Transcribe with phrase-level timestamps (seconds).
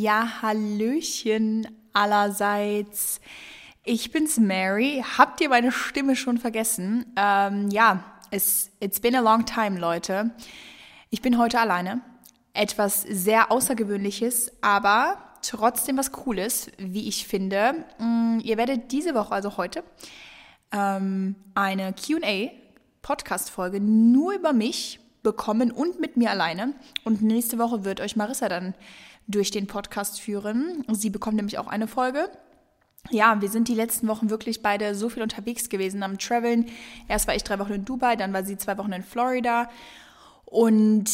[0.00, 3.20] Ja, Hallöchen allerseits.
[3.84, 5.04] Ich bin's Mary.
[5.18, 7.04] Habt ihr meine Stimme schon vergessen?
[7.16, 10.30] Ähm, ja, es, it's been a long time, Leute.
[11.10, 12.00] Ich bin heute alleine.
[12.54, 17.84] Etwas sehr Außergewöhnliches, aber trotzdem was Cooles, wie ich finde.
[17.98, 19.84] Mm, ihr werdet diese Woche, also heute,
[20.72, 26.72] ähm, eine QA-Podcast-Folge nur über mich bekommen und mit mir alleine.
[27.04, 28.72] Und nächste Woche wird euch Marissa dann
[29.30, 30.84] durch den Podcast führen.
[30.92, 32.30] Sie bekommt nämlich auch eine Folge.
[33.08, 36.66] Ja, wir sind die letzten Wochen wirklich beide so viel unterwegs gewesen am Traveln.
[37.08, 39.70] Erst war ich drei Wochen in Dubai, dann war sie zwei Wochen in Florida.
[40.44, 41.08] Und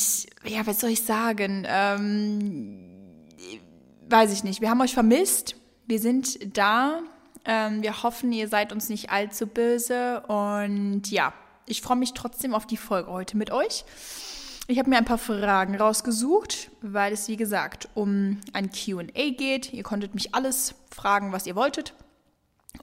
[0.44, 1.64] ja, was soll ich sagen?
[1.68, 3.26] Ähm,
[4.08, 4.60] weiß ich nicht.
[4.60, 5.56] Wir haben euch vermisst.
[5.86, 7.00] Wir sind da.
[7.44, 10.22] Ähm, wir hoffen, ihr seid uns nicht allzu böse.
[10.26, 11.32] Und ja,
[11.66, 13.84] ich freue mich trotzdem auf die Folge heute mit euch.
[14.68, 19.72] Ich habe mir ein paar Fragen rausgesucht, weil es, wie gesagt, um ein QA geht.
[19.72, 21.94] Ihr konntet mich alles fragen, was ihr wolltet.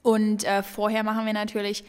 [0.01, 1.83] Und äh, vorher machen wir natürlich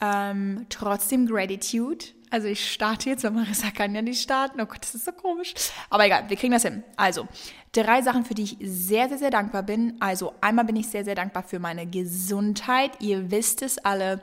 [0.00, 2.04] ähm, trotzdem Gratitude.
[2.30, 4.60] Also ich starte jetzt, weil Marissa kann ja nicht starten.
[4.60, 5.54] Oh Gott, das ist so komisch.
[5.90, 6.84] Aber egal, wir kriegen das hin.
[6.96, 7.26] Also,
[7.72, 9.96] drei Sachen, für die ich sehr, sehr, sehr dankbar bin.
[10.00, 12.92] Also einmal bin ich sehr, sehr dankbar für meine Gesundheit.
[13.00, 14.20] Ihr wisst es alle.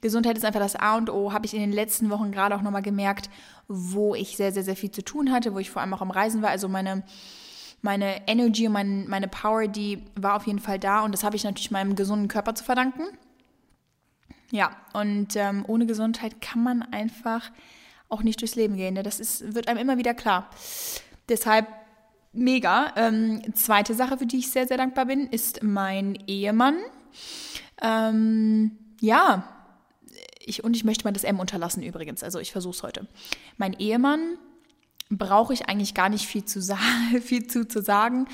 [0.00, 2.62] Gesundheit ist einfach das A und O, habe ich in den letzten Wochen gerade auch
[2.62, 3.30] nochmal gemerkt,
[3.66, 6.10] wo ich sehr, sehr, sehr viel zu tun hatte, wo ich vor allem auch am
[6.10, 6.50] Reisen war.
[6.50, 7.02] Also meine,
[7.82, 11.36] meine Energy und mein, meine Power, die war auf jeden Fall da und das habe
[11.36, 13.02] ich natürlich meinem gesunden Körper zu verdanken.
[14.50, 17.50] Ja, und ähm, ohne Gesundheit kann man einfach
[18.08, 18.94] auch nicht durchs Leben gehen.
[18.94, 19.02] Ne?
[19.02, 20.48] Das ist, wird einem immer wieder klar.
[21.28, 21.66] Deshalb
[22.32, 22.92] mega.
[22.96, 26.76] Ähm, zweite Sache, für die ich sehr, sehr dankbar bin, ist mein Ehemann.
[27.82, 29.44] Ähm, ja,
[30.48, 33.06] ich, und ich möchte mal das M unterlassen übrigens, also ich versuche es heute.
[33.56, 34.38] Mein Ehemann
[35.10, 36.60] brauche ich eigentlich gar nicht viel zu,
[37.22, 38.26] viel zu, zu sagen,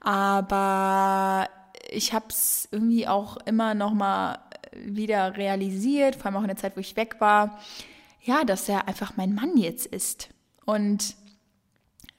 [0.00, 1.48] aber
[1.90, 4.38] ich habe es irgendwie auch immer noch mal
[4.74, 7.58] wieder realisiert, vor allem auch in der Zeit, wo ich weg war,
[8.22, 10.28] ja, dass er einfach mein Mann jetzt ist.
[10.66, 11.16] Und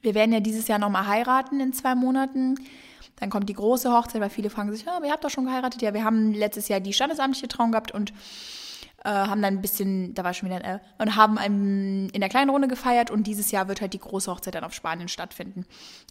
[0.02, 2.56] wir werden ja dieses Jahr noch mal heiraten in zwei Monaten.
[3.16, 5.82] Dann kommt die große Hochzeit, weil viele fragen sich, ja, wir habt doch schon geheiratet.
[5.82, 8.12] Ja, wir haben letztes Jahr die standesamtliche Trauung gehabt und
[9.04, 12.20] äh, haben dann ein bisschen, da war schon wieder ein äh, und haben ein, in
[12.20, 15.08] der kleinen Runde gefeiert und dieses Jahr wird halt die große Hochzeit dann auf Spanien
[15.08, 15.64] stattfinden.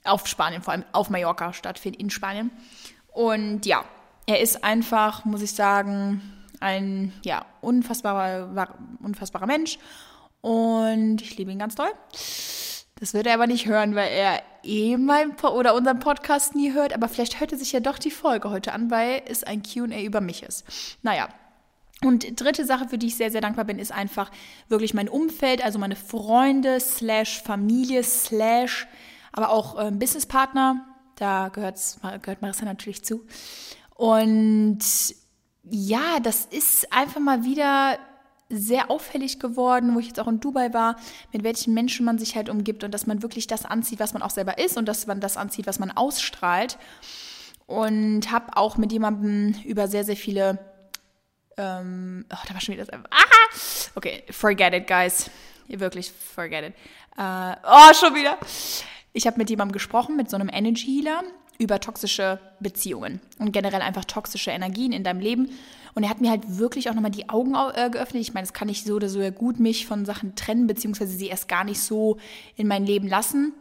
[0.04, 2.52] Auf Spanien, vor allem auf Mallorca stattfinden, in Spanien.
[3.12, 3.84] Und ja,
[4.26, 6.22] er ist einfach, muss ich sagen,
[6.60, 9.78] ein ja, unfassbarer, unfassbarer Mensch.
[10.42, 11.92] Und ich liebe ihn ganz doll.
[13.00, 16.74] Das wird er aber nicht hören, weil er eh mein po oder unseren Podcast nie
[16.74, 16.94] hört.
[16.94, 20.02] Aber vielleicht hört er sich ja doch die Folge heute an, weil es ein QA
[20.02, 20.66] über mich ist.
[21.02, 21.30] Naja,
[22.04, 24.32] und dritte Sache, für die ich sehr, sehr dankbar bin, ist einfach
[24.70, 28.88] wirklich mein Umfeld, also meine Freunde, slash Familie, slash,
[29.34, 30.86] aber auch äh, Businesspartner.
[31.16, 33.26] Da gehört's, gehört Marissa natürlich zu.
[33.96, 34.80] Und
[35.70, 37.98] ja, das ist einfach mal wieder
[38.48, 40.96] sehr auffällig geworden, wo ich jetzt auch in Dubai war,
[41.34, 44.24] mit welchen Menschen man sich halt umgibt und dass man wirklich das anzieht, was man
[44.24, 46.78] auch selber ist und dass man das anzieht, was man ausstrahlt.
[47.68, 50.58] Und habe auch mit jemandem über sehr, sehr viele
[51.60, 52.94] ähm, oh, da war schon wieder das.
[53.12, 53.96] Ah!
[53.96, 55.30] Okay, forget it, guys.
[55.68, 56.74] Wirklich, forget it.
[57.18, 58.38] Äh, oh, schon wieder.
[59.12, 61.24] Ich habe mit jemandem gesprochen, mit so einem Energy Healer,
[61.58, 65.50] über toxische Beziehungen und generell einfach toxische Energien in deinem Leben.
[65.94, 68.22] Und er hat mir halt wirklich auch nochmal die Augen äh, geöffnet.
[68.22, 71.12] Ich meine, es kann ich so oder so ja gut mich von Sachen trennen, beziehungsweise
[71.12, 72.18] sie erst gar nicht so
[72.56, 73.54] in mein Leben lassen.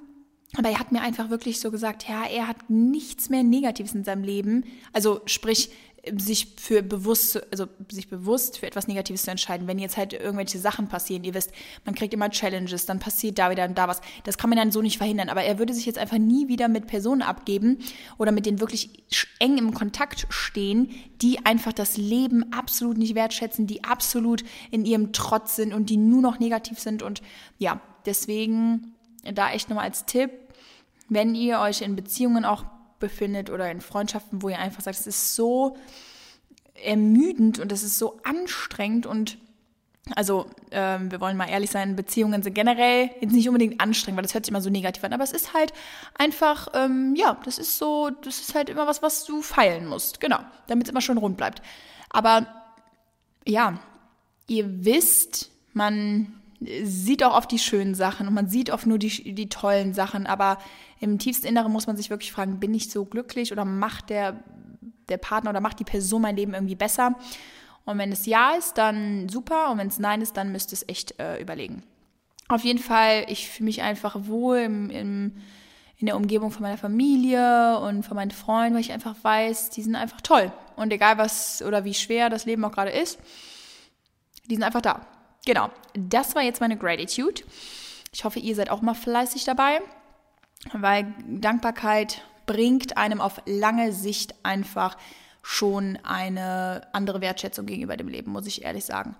[0.56, 4.04] Aber er hat mir einfach wirklich so gesagt, ja, er hat nichts mehr Negatives in
[4.04, 4.64] seinem Leben.
[4.92, 5.70] Also sprich,
[6.16, 9.66] sich für bewusst, also sich bewusst für etwas Negatives zu entscheiden.
[9.66, 11.52] Wenn jetzt halt irgendwelche Sachen passieren, ihr wisst,
[11.84, 14.00] man kriegt immer Challenges, dann passiert da wieder und da was.
[14.24, 15.28] Das kann man dann so nicht verhindern.
[15.28, 17.78] Aber er würde sich jetzt einfach nie wieder mit Personen abgeben
[18.16, 19.04] oder mit denen wirklich
[19.38, 25.12] eng im Kontakt stehen, die einfach das Leben absolut nicht wertschätzen, die absolut in ihrem
[25.12, 27.02] Trotz sind und die nur noch negativ sind.
[27.02, 27.22] Und
[27.58, 30.30] ja, deswegen da echt nochmal als Tipp,
[31.08, 32.64] wenn ihr euch in Beziehungen auch
[32.98, 35.76] befindet oder in Freundschaften, wo ihr einfach sagt, es ist so
[36.74, 39.38] ermüdend und es ist so anstrengend und
[40.14, 44.22] also ähm, wir wollen mal ehrlich sein, Beziehungen sind generell jetzt nicht unbedingt anstrengend, weil
[44.22, 45.72] das hört sich immer so negativ an, aber es ist halt
[46.16, 50.20] einfach, ähm, ja, das ist so, das ist halt immer was, was du feilen musst,
[50.20, 51.60] genau, damit es immer schön rund bleibt.
[52.10, 52.46] Aber
[53.46, 53.80] ja,
[54.46, 59.34] ihr wisst, man sieht auch oft die schönen Sachen und man sieht oft nur die,
[59.34, 60.58] die tollen Sachen, aber
[61.00, 64.42] im tiefsten Inneren muss man sich wirklich fragen, bin ich so glücklich oder macht der,
[65.08, 67.14] der Partner oder macht die Person mein Leben irgendwie besser?
[67.84, 70.74] Und wenn es ja ist, dann super und wenn es nein ist, dann müsst ihr
[70.74, 71.84] es echt äh, überlegen.
[72.48, 75.36] Auf jeden Fall, ich fühle mich einfach wohl im, im,
[75.96, 79.82] in der Umgebung von meiner Familie und von meinen Freunden, weil ich einfach weiß, die
[79.82, 80.52] sind einfach toll.
[80.76, 83.18] Und egal was oder wie schwer das Leben auch gerade ist,
[84.50, 85.06] die sind einfach da.
[85.48, 87.40] Genau, das war jetzt meine Gratitude.
[88.12, 89.80] Ich hoffe, ihr seid auch mal fleißig dabei,
[90.74, 94.98] weil Dankbarkeit bringt einem auf lange Sicht einfach
[95.42, 99.16] schon eine andere Wertschätzung gegenüber dem Leben, muss ich ehrlich sagen.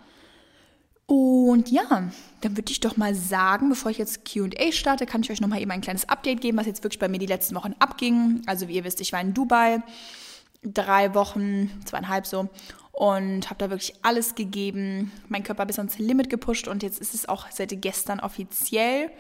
[1.07, 2.11] Und ja,
[2.43, 5.49] dann würde ich doch mal sagen, bevor ich jetzt QA starte, kann ich euch noch
[5.49, 8.43] mal eben ein kleines Update geben, was jetzt wirklich bei mir die letzten Wochen abging.
[8.45, 9.83] Also wie ihr wisst, ich war in Dubai
[10.63, 12.49] drei Wochen, zweieinhalb so
[12.99, 17.15] und habe da wirklich alles gegeben, meinen Körper bis ans Limit gepusht und jetzt ist
[17.15, 19.13] es auch seit gestern offiziell.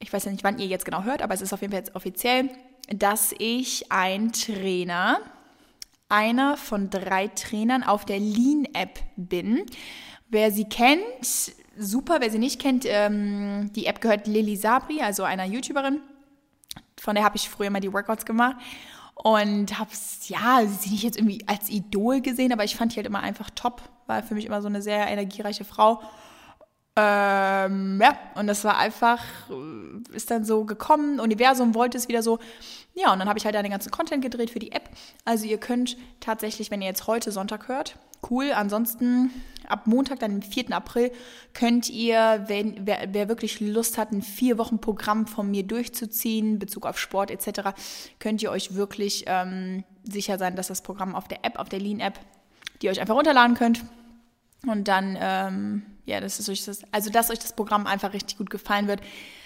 [0.00, 1.80] Ich weiß ja nicht, wann ihr jetzt genau hört, aber es ist auf jeden Fall
[1.80, 2.50] jetzt offiziell,
[2.88, 5.18] dass ich ein Trainer,
[6.10, 9.64] einer von drei Trainern auf der Lean-App bin.
[10.28, 12.18] Wer sie kennt, super.
[12.20, 16.02] Wer sie nicht kennt, ähm, die App gehört Lily Sabri, also einer YouTuberin.
[17.00, 18.56] Von der habe ich früher mal die Workouts gemacht
[19.14, 19.90] und habe
[20.26, 23.50] ja, sie nicht jetzt irgendwie als Idol gesehen, aber ich fand die halt immer einfach
[23.50, 23.82] top.
[24.06, 26.02] War für mich immer so eine sehr energiereiche Frau.
[26.96, 29.20] Ähm, ja, und das war einfach,
[29.50, 32.38] äh, ist dann so gekommen, Universum wollte es wieder so.
[32.94, 34.88] Ja, und dann habe ich halt den ganzen Content gedreht für die App.
[35.24, 37.96] Also ihr könnt tatsächlich, wenn ihr jetzt heute Sonntag hört,
[38.30, 38.52] cool.
[38.52, 39.30] Ansonsten
[39.68, 40.72] ab Montag, dann, dem 4.
[40.72, 41.10] April,
[41.52, 46.58] könnt ihr, wenn, wer, wer wirklich Lust hat, ein vier Wochen Programm von mir durchzuziehen,
[46.58, 47.70] Bezug auf Sport etc.,
[48.18, 51.80] könnt ihr euch wirklich ähm, sicher sein, dass das Programm auf der App, auf der
[51.80, 52.18] Lean-App,
[52.80, 53.84] die ihr euch einfach runterladen könnt.
[54.66, 58.38] Und dann, ähm, ja, das ist euch das, also dass euch das Programm einfach richtig
[58.38, 59.00] gut gefallen wird.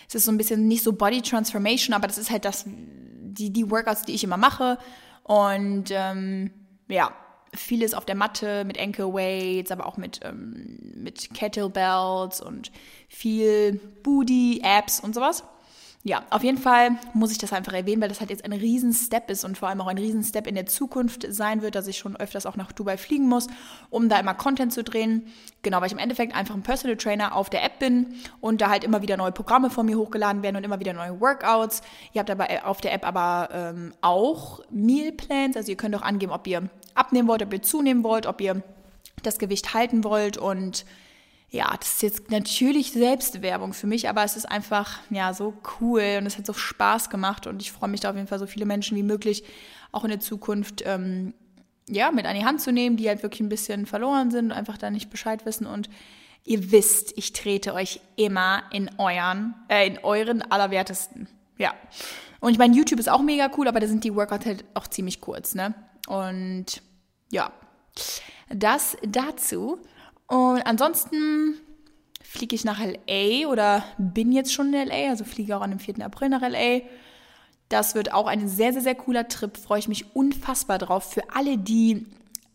[0.08, 3.52] Es ist so ein bisschen nicht so Body Transformation, aber das ist halt das, die,
[3.52, 4.78] die Workouts, die ich immer mache.
[5.25, 6.50] Und ähm,
[6.88, 7.12] ja,
[7.55, 12.71] vieles auf der Matte mit Ankle Weights, aber auch mit, ähm, mit Kettlebells und
[13.09, 15.45] viel Booty, Apps und sowas
[16.05, 19.31] ja, auf jeden Fall muss ich das einfach erwähnen, weil das halt jetzt ein Riesen-Step
[19.31, 22.17] ist und vor allem auch ein Riesen-Step in der Zukunft sein wird, dass ich schon
[22.17, 23.49] öfters auch nach Dubai fliegen muss,
[23.91, 25.27] um da immer Content zu drehen.
[25.62, 28.71] Genau, weil ich im Endeffekt einfach ein Personal Trainer auf der App bin und da
[28.71, 31.83] halt immer wieder neue Programme von mir hochgeladen werden und immer wieder neue Workouts.
[32.12, 36.03] Ihr habt aber auf der App aber ähm, auch Meal Plans, also ihr könnt auch
[36.03, 38.62] angeben, ob ihr abnehmen wollt, ob ihr zunehmen wollt, ob ihr
[39.23, 40.85] das Gewicht halten wollt und
[41.50, 46.19] ja, das ist jetzt natürlich Selbstwerbung für mich, aber es ist einfach, ja, so cool
[46.19, 48.47] und es hat so Spaß gemacht und ich freue mich da auf jeden Fall so
[48.47, 49.45] viele Menschen wie möglich
[49.91, 51.33] auch in der Zukunft, ähm,
[51.89, 54.53] ja, mit an die Hand zu nehmen, die halt wirklich ein bisschen verloren sind und
[54.53, 55.89] einfach da nicht Bescheid wissen und
[56.45, 61.29] ihr wisst, ich trete euch immer in euren, äh, in euren allerwertesten.
[61.56, 61.75] Ja.
[62.41, 64.87] Und ich meine, YouTube ist auch mega cool, aber da sind die Workouts halt auch
[64.87, 65.75] ziemlich kurz, ne?
[66.06, 66.83] Und
[67.30, 67.52] ja,
[68.48, 69.78] das dazu.
[70.26, 71.54] Und ansonsten
[72.22, 75.78] fliege ich nach LA oder bin jetzt schon in LA, also fliege auch an dem
[75.78, 76.04] 4.
[76.04, 76.82] April nach LA.
[77.69, 79.56] Das wird auch ein sehr, sehr, sehr cooler Trip.
[79.56, 81.12] Freue ich mich unfassbar drauf.
[81.12, 82.06] Für alle, die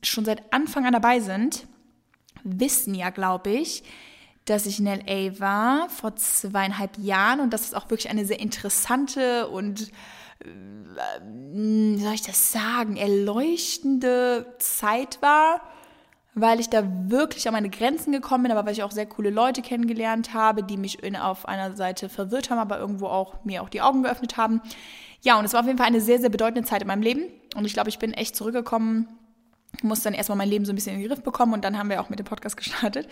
[0.02, 1.68] schon seit Anfang an dabei sind,
[2.44, 3.84] wissen ja, glaube ich,
[4.46, 8.40] dass ich in LA war vor zweieinhalb Jahren und dass es auch wirklich eine sehr
[8.40, 9.92] interessante und,
[10.44, 15.62] wie soll ich das sagen, erleuchtende Zeit war
[16.36, 19.30] weil ich da wirklich an meine Grenzen gekommen bin, aber weil ich auch sehr coole
[19.30, 23.62] Leute kennengelernt habe, die mich in, auf einer Seite verwirrt haben, aber irgendwo auch mir
[23.62, 24.62] auch die Augen geöffnet haben.
[25.22, 27.26] Ja, und es war auf jeden Fall eine sehr, sehr bedeutende Zeit in meinem Leben.
[27.56, 29.08] Und ich glaube, ich bin echt zurückgekommen,
[29.84, 31.90] musste dann erstmal mein Leben so ein bisschen in den Griff bekommen und dann haben
[31.90, 33.08] wir auch mit dem Podcast gestartet.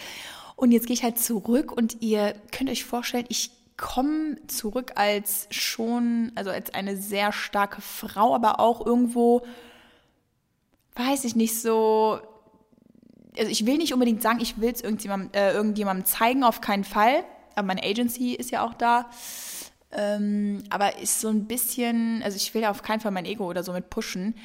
[0.56, 5.48] Und jetzt gehe ich halt zurück und ihr könnt euch vorstellen, ich komme zurück als
[5.50, 9.42] schon, also als eine sehr starke Frau, aber auch irgendwo,
[10.96, 12.22] weiß ich nicht, so
[13.38, 16.84] also ich will nicht unbedingt sagen, ich will es irgendjemandem, äh, irgendjemandem zeigen, auf keinen
[16.84, 17.24] Fall.
[17.56, 19.10] Aber meine Agency ist ja auch da.
[19.92, 23.46] Ähm, aber ist so ein bisschen, also ich will ja auf keinen Fall mein Ego
[23.46, 24.36] oder so mit pushen.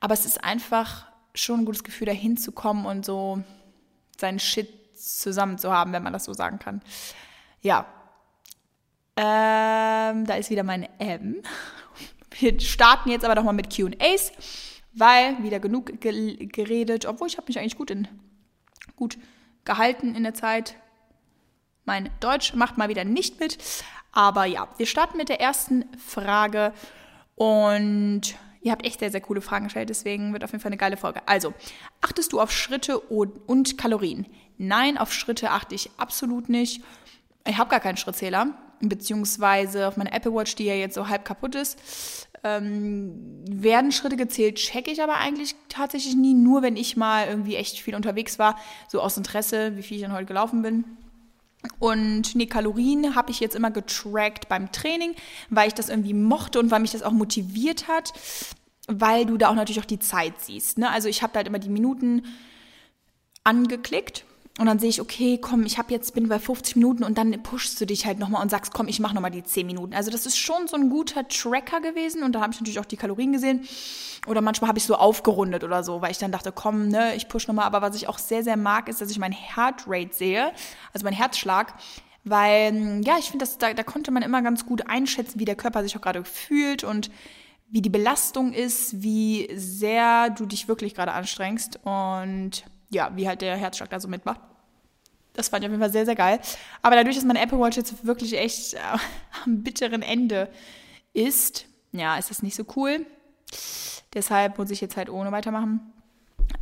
[0.00, 3.42] Aber es ist einfach schon ein gutes Gefühl, da hinzukommen und so
[4.18, 6.82] seinen Shit zusammen zu haben, wenn man das so sagen kann.
[7.60, 7.86] Ja.
[9.16, 11.42] Ähm, da ist wieder meine M.
[12.38, 14.32] Wir starten jetzt aber doch mal mit QAs,
[14.92, 18.08] weil wieder genug geredet, obwohl ich habe mich eigentlich gut in
[18.94, 19.18] gut
[19.64, 20.76] gehalten in der Zeit.
[21.84, 23.58] Mein Deutsch macht mal wieder nicht mit.
[24.12, 26.72] Aber ja, wir starten mit der ersten Frage.
[27.34, 28.22] Und
[28.62, 29.90] ihr habt echt sehr, sehr coole Fragen gestellt.
[29.90, 31.20] Deswegen wird auf jeden Fall eine geile Folge.
[31.26, 31.52] Also,
[32.00, 34.26] achtest du auf Schritte und Kalorien?
[34.58, 36.82] Nein, auf Schritte achte ich absolut nicht.
[37.46, 38.48] Ich habe gar keinen Schrittzähler.
[38.80, 41.78] Beziehungsweise auf meiner Apple Watch, die ja jetzt so halb kaputt ist,
[42.44, 43.12] ähm,
[43.48, 47.80] werden Schritte gezählt, checke ich aber eigentlich tatsächlich nie, nur wenn ich mal irgendwie echt
[47.80, 48.56] viel unterwegs war,
[48.88, 50.84] so aus Interesse, wie viel ich dann heute gelaufen bin.
[51.78, 55.14] Und nee, Kalorien habe ich jetzt immer getrackt beim Training,
[55.50, 58.12] weil ich das irgendwie mochte und weil mich das auch motiviert hat,
[58.86, 60.78] weil du da auch natürlich auch die Zeit siehst.
[60.78, 60.90] Ne?
[60.90, 62.22] Also ich habe halt immer die Minuten
[63.42, 64.24] angeklickt
[64.58, 67.42] und dann sehe ich, okay, komm, ich habe jetzt bin bei 50 Minuten und dann
[67.42, 69.92] pushst du dich halt nochmal und sagst, komm, ich mache nochmal die 10 Minuten.
[69.92, 72.86] Also das ist schon so ein guter Tracker gewesen und da habe ich natürlich auch
[72.86, 73.68] die Kalorien gesehen.
[74.26, 77.28] Oder manchmal habe ich so aufgerundet oder so, weil ich dann dachte, komm, ne, ich
[77.28, 77.66] push nochmal.
[77.66, 80.52] Aber was ich auch sehr, sehr mag, ist, dass ich mein Heartrate sehe,
[80.94, 81.74] also mein Herzschlag.
[82.24, 85.82] Weil, ja, ich finde, da, da konnte man immer ganz gut einschätzen, wie der Körper
[85.82, 87.10] sich auch gerade fühlt und
[87.68, 91.78] wie die Belastung ist, wie sehr du dich wirklich gerade anstrengst.
[91.84, 94.40] Und ja, wie halt der Herzschlag da so mitmacht.
[95.32, 96.40] Das fand ich auf jeden Fall sehr, sehr geil.
[96.82, 98.78] Aber dadurch, dass meine Apple Watch jetzt wirklich echt äh,
[99.44, 100.48] am bitteren Ende
[101.12, 103.04] ist, ja, ist das nicht so cool.
[104.14, 105.92] Deshalb muss ich jetzt halt ohne weitermachen.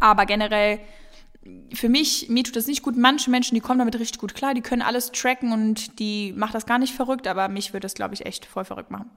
[0.01, 0.81] Aber generell,
[1.73, 2.97] für mich, mir tut das nicht gut.
[2.97, 6.55] Manche Menschen, die kommen damit richtig gut klar, die können alles tracken und die macht
[6.55, 9.11] das gar nicht verrückt, aber mich würde das, glaube ich, echt voll verrückt machen.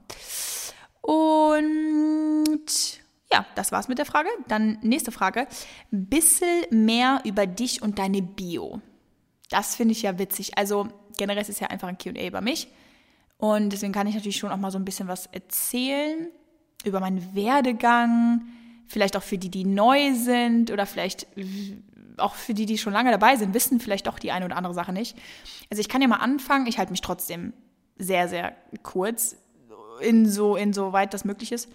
[1.00, 3.00] Und
[3.32, 4.28] ja, das war's mit der Frage.
[4.48, 5.46] Dann nächste Frage.
[5.90, 8.80] Bissel mehr über dich und deine Bio.
[9.50, 10.56] Das finde ich ja witzig.
[10.56, 12.68] Also generell ist es ja einfach ein QA über mich.
[13.36, 16.28] Und deswegen kann ich natürlich schon auch mal so ein bisschen was erzählen
[16.84, 18.42] über meinen Werdegang.
[18.86, 21.26] Vielleicht auch für die, die neu sind oder vielleicht
[22.16, 24.74] auch für die, die schon lange dabei sind, wissen vielleicht doch die eine oder andere
[24.74, 25.16] Sache nicht.
[25.70, 26.66] Also ich kann ja mal anfangen.
[26.66, 27.52] Ich halte mich trotzdem
[27.96, 29.36] sehr, sehr kurz,
[30.00, 30.56] in so,
[30.92, 31.68] weit das möglich ist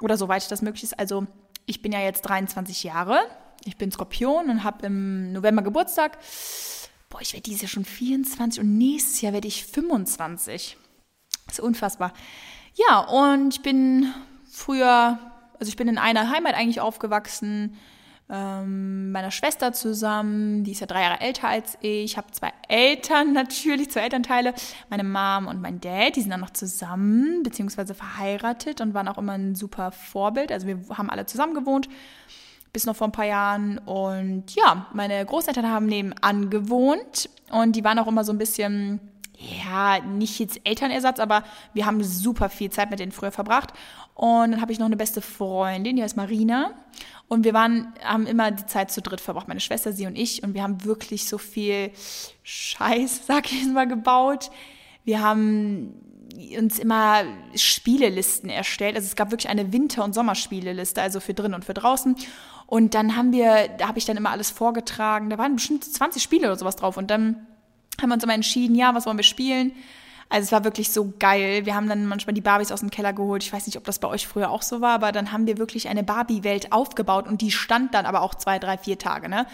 [0.00, 0.98] oder soweit das möglich ist.
[0.98, 1.26] Also
[1.66, 3.20] ich bin ja jetzt 23 Jahre,
[3.64, 6.18] ich bin Skorpion und habe im November Geburtstag.
[7.08, 10.76] Boah, ich werde dieses Jahr schon 24 und nächstes Jahr werde ich 25.
[11.46, 12.12] Das ist unfassbar.
[12.74, 14.12] Ja, und ich bin
[14.50, 15.18] früher,
[15.58, 17.76] also ich bin in einer Heimat eigentlich aufgewachsen
[18.30, 20.64] ähm, meiner Schwester zusammen.
[20.64, 22.04] Die ist ja drei Jahre älter als ich.
[22.04, 24.54] Ich habe zwei Eltern natürlich, zwei Elternteile.
[24.90, 29.18] Meine Mom und mein Dad, die sind dann noch zusammen, beziehungsweise verheiratet und waren auch
[29.18, 30.52] immer ein super Vorbild.
[30.52, 31.88] Also wir haben alle zusammen gewohnt,
[32.72, 33.78] bis noch vor ein paar Jahren.
[33.78, 39.00] Und ja, meine Großeltern haben nebenan gewohnt und die waren auch immer so ein bisschen
[39.38, 43.72] ja, nicht jetzt Elternersatz, aber wir haben super viel Zeit mit denen früher verbracht.
[44.18, 46.72] Und dann habe ich noch eine beste Freundin, die heißt Marina.
[47.28, 50.42] Und wir waren, haben immer die Zeit zu dritt verbracht, meine Schwester, sie und ich.
[50.42, 51.92] Und wir haben wirklich so viel
[52.42, 54.50] Scheiß, sag ich mal, gebaut.
[55.04, 55.94] Wir haben
[56.58, 57.22] uns immer
[57.54, 58.96] Spielelisten erstellt.
[58.96, 62.16] Also es gab wirklich eine Winter- und Sommerspieleliste, also für drin und für draußen.
[62.66, 65.30] Und dann haben wir, da habe ich dann immer alles vorgetragen.
[65.30, 66.96] Da waren bestimmt 20 Spiele oder sowas drauf.
[66.96, 67.46] Und dann
[68.00, 69.70] haben wir uns immer entschieden, ja, was wollen wir spielen?
[70.30, 71.64] Also es war wirklich so geil.
[71.64, 73.42] Wir haben dann manchmal die Barbies aus dem Keller geholt.
[73.42, 75.58] Ich weiß nicht, ob das bei euch früher auch so war, aber dann haben wir
[75.58, 79.28] wirklich eine Barbie-Welt aufgebaut und die stand dann aber auch zwei, drei, vier Tage.
[79.28, 79.46] Ne?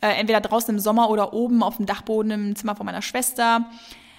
[0.00, 3.66] Äh, entweder draußen im Sommer oder oben auf dem Dachboden im Zimmer von meiner Schwester.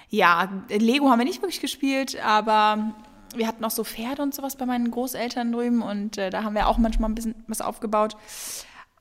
[0.09, 2.93] Ja, Lego haben wir nicht wirklich gespielt, aber
[3.35, 6.55] wir hatten auch so Pferde und sowas bei meinen Großeltern drüben und äh, da haben
[6.55, 8.15] wir auch manchmal ein bisschen was aufgebaut.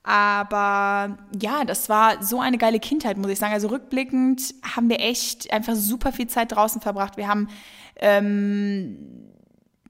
[0.07, 3.51] Aber ja, das war so eine geile Kindheit, muss ich sagen.
[3.51, 7.17] Also rückblickend haben wir echt einfach super viel Zeit draußen verbracht.
[7.17, 7.49] Wir haben
[7.97, 9.27] ähm,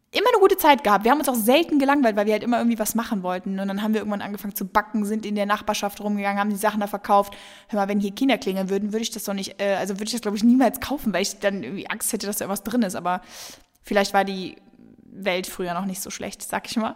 [0.10, 1.04] immer eine gute Zeit gehabt.
[1.04, 3.60] Wir haben uns auch selten gelangweilt, weil wir halt immer irgendwie was machen wollten.
[3.60, 6.56] Und dann haben wir irgendwann angefangen zu backen, sind in der Nachbarschaft rumgegangen, haben die
[6.56, 7.38] Sachen da verkauft.
[7.68, 10.06] Hör mal, wenn hier Kinder klingeln würden, würde ich das doch nicht, äh, also würde
[10.06, 12.64] ich das glaube ich niemals kaufen, weil ich dann irgendwie Angst hätte, dass da irgendwas
[12.64, 12.96] drin ist.
[12.96, 13.22] Aber
[13.84, 14.56] vielleicht war die
[15.04, 16.96] Welt früher noch nicht so schlecht, sag ich mal.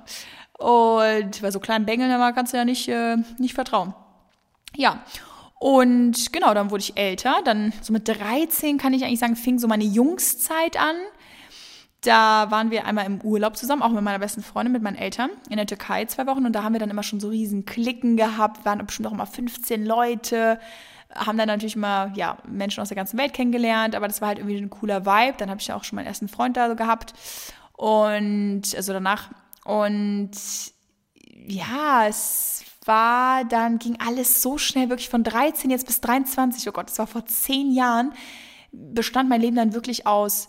[0.62, 3.96] Und bei so kleinen Bengeln kannst du ja nicht, äh, nicht vertrauen.
[4.76, 5.04] Ja.
[5.60, 7.42] Und genau, dann wurde ich älter.
[7.44, 10.96] Dann so mit 13 kann ich eigentlich sagen, fing so meine Jungszeit an.
[12.02, 15.30] Da waren wir einmal im Urlaub zusammen, auch mit meiner besten Freundin, mit meinen Eltern
[15.50, 16.46] in der Türkei zwei Wochen.
[16.46, 19.28] Und da haben wir dann immer schon so riesen Klicken gehabt, waren bestimmt auch immer
[19.28, 20.60] 15 Leute,
[21.14, 24.40] haben dann natürlich mal ja, Menschen aus der ganzen Welt kennengelernt, aber das war halt
[24.40, 25.36] irgendwie ein cooler Vibe.
[25.38, 27.14] Dann habe ich ja auch schon meinen ersten Freund da so gehabt.
[27.74, 29.30] Und also danach
[29.66, 30.32] und
[31.48, 36.72] ja, es war, dann ging alles so schnell, wirklich von 13 jetzt bis 23, oh
[36.72, 38.14] Gott, das war vor zehn Jahren,
[38.72, 40.48] bestand mein Leben dann wirklich aus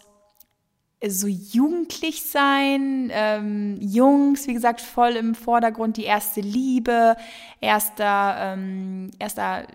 [1.04, 7.16] so jugendlich sein, ähm, Jungs, wie gesagt, voll im Vordergrund, die erste Liebe,
[7.60, 9.66] erster, ähm, erster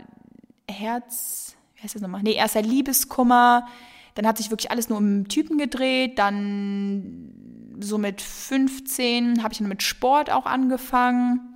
[0.70, 2.24] Herz, wie heißt das nochmal?
[2.24, 3.68] Nee, erster Liebeskummer.
[4.16, 6.18] Dann hat sich wirklich alles nur um Typen gedreht.
[6.18, 7.34] Dann
[7.80, 11.54] so mit 15 habe ich dann mit Sport auch angefangen.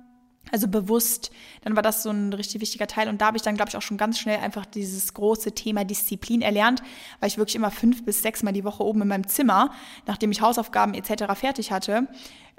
[0.50, 1.30] Also bewusst,
[1.62, 3.08] dann war das so ein richtig wichtiger Teil.
[3.08, 5.84] Und da habe ich dann, glaube ich, auch schon ganz schnell einfach dieses große Thema
[5.84, 6.82] Disziplin erlernt,
[7.20, 9.70] weil ich wirklich immer fünf bis sechs Mal die Woche oben in meinem Zimmer,
[10.06, 11.24] nachdem ich Hausaufgaben etc.
[11.34, 12.06] fertig hatte,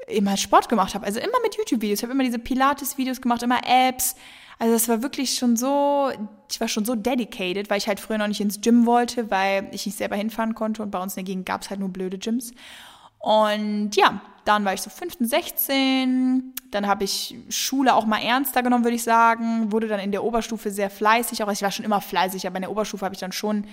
[0.07, 1.05] immer Sport gemacht habe.
[1.05, 1.99] Also immer mit YouTube-Videos.
[1.99, 4.15] Ich habe immer diese Pilates-Videos gemacht, immer Apps.
[4.59, 6.11] Also das war wirklich schon so,
[6.49, 9.67] ich war schon so dedicated, weil ich halt früher noch nicht ins Gym wollte, weil
[9.71, 11.89] ich nicht selber hinfahren konnte und bei uns in der Gegend gab es halt nur
[11.89, 12.53] blöde Gyms.
[13.23, 16.53] Und ja, dann war ich so 15, 16.
[16.71, 19.71] Dann habe ich Schule auch mal ernster genommen, würde ich sagen.
[19.71, 21.41] Wurde dann in der Oberstufe sehr fleißig.
[21.41, 23.65] Auch ich war schon immer fleißig, aber in der Oberstufe habe ich dann schon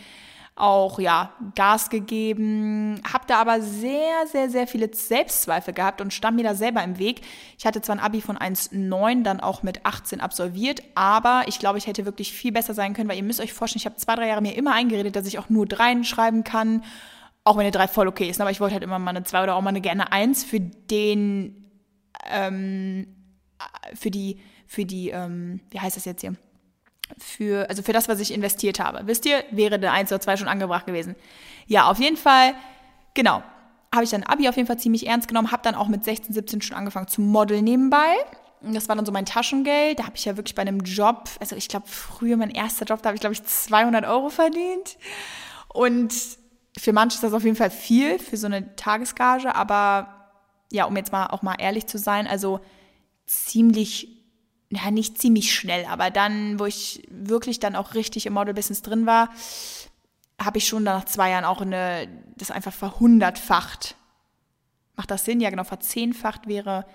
[0.54, 6.36] auch ja Gas gegeben, habe da aber sehr, sehr, sehr viele Selbstzweifel gehabt und stand
[6.36, 7.22] mir da selber im Weg.
[7.58, 11.78] Ich hatte zwar ein Abi von 1,9 dann auch mit 18 absolviert, aber ich glaube,
[11.78, 14.14] ich hätte wirklich viel besser sein können, weil ihr müsst euch vorstellen, ich habe zwei,
[14.14, 16.82] drei Jahre mir immer eingeredet, dass ich auch nur dreien schreiben kann
[17.44, 19.42] auch wenn eine 3 voll okay ist, aber ich wollte halt immer mal eine 2
[19.42, 21.70] oder auch mal eine gerne 1 für den,
[22.30, 23.06] ähm,
[23.94, 26.34] für die, für die, ähm, wie heißt das jetzt hier?
[27.18, 29.06] Für, also für das, was ich investiert habe.
[29.06, 31.16] Wisst ihr, wäre eine 1 oder 2 schon angebracht gewesen.
[31.66, 32.54] Ja, auf jeden Fall,
[33.14, 33.42] genau,
[33.92, 36.32] habe ich dann Abi auf jeden Fall ziemlich ernst genommen, habe dann auch mit 16,
[36.32, 38.14] 17 schon angefangen zu modeln nebenbei.
[38.62, 39.98] Das war dann so mein Taschengeld.
[39.98, 43.02] Da habe ich ja wirklich bei einem Job, also ich glaube früher mein erster Job,
[43.02, 44.98] da habe ich glaube ich 200 Euro verdient.
[45.72, 46.12] Und
[46.78, 50.30] für manche ist das auf jeden Fall viel für so eine Tagesgage, aber
[50.70, 52.60] ja, um jetzt mal auch mal ehrlich zu sein, also
[53.26, 54.08] ziemlich,
[54.70, 59.06] ja, nicht ziemlich schnell, aber dann, wo ich wirklich dann auch richtig im Model-Business drin
[59.06, 59.30] war,
[60.40, 63.96] habe ich schon nach zwei Jahren auch eine, das einfach verhundertfacht.
[64.96, 65.40] Macht das Sinn?
[65.40, 66.86] Ja, genau, verzehnfacht wäre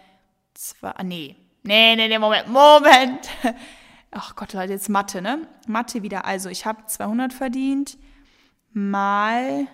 [0.54, 3.30] zwar, ah, nee, nee, nee, nee, Moment, Moment.
[4.12, 5.48] Ach Gott, Leute, jetzt Mathe, ne?
[5.68, 6.24] Mathe wieder.
[6.26, 7.98] Also, ich habe 200 verdient
[8.76, 9.68] mal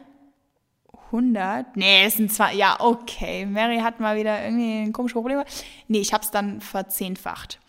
[1.07, 1.75] 100.
[1.75, 2.53] Nee, es sind zwei.
[2.53, 3.45] Ja, okay.
[3.45, 5.43] Mary hat mal wieder irgendwie ein komisches Problem.
[5.87, 7.59] Nee, ich habe es dann verzehnfacht.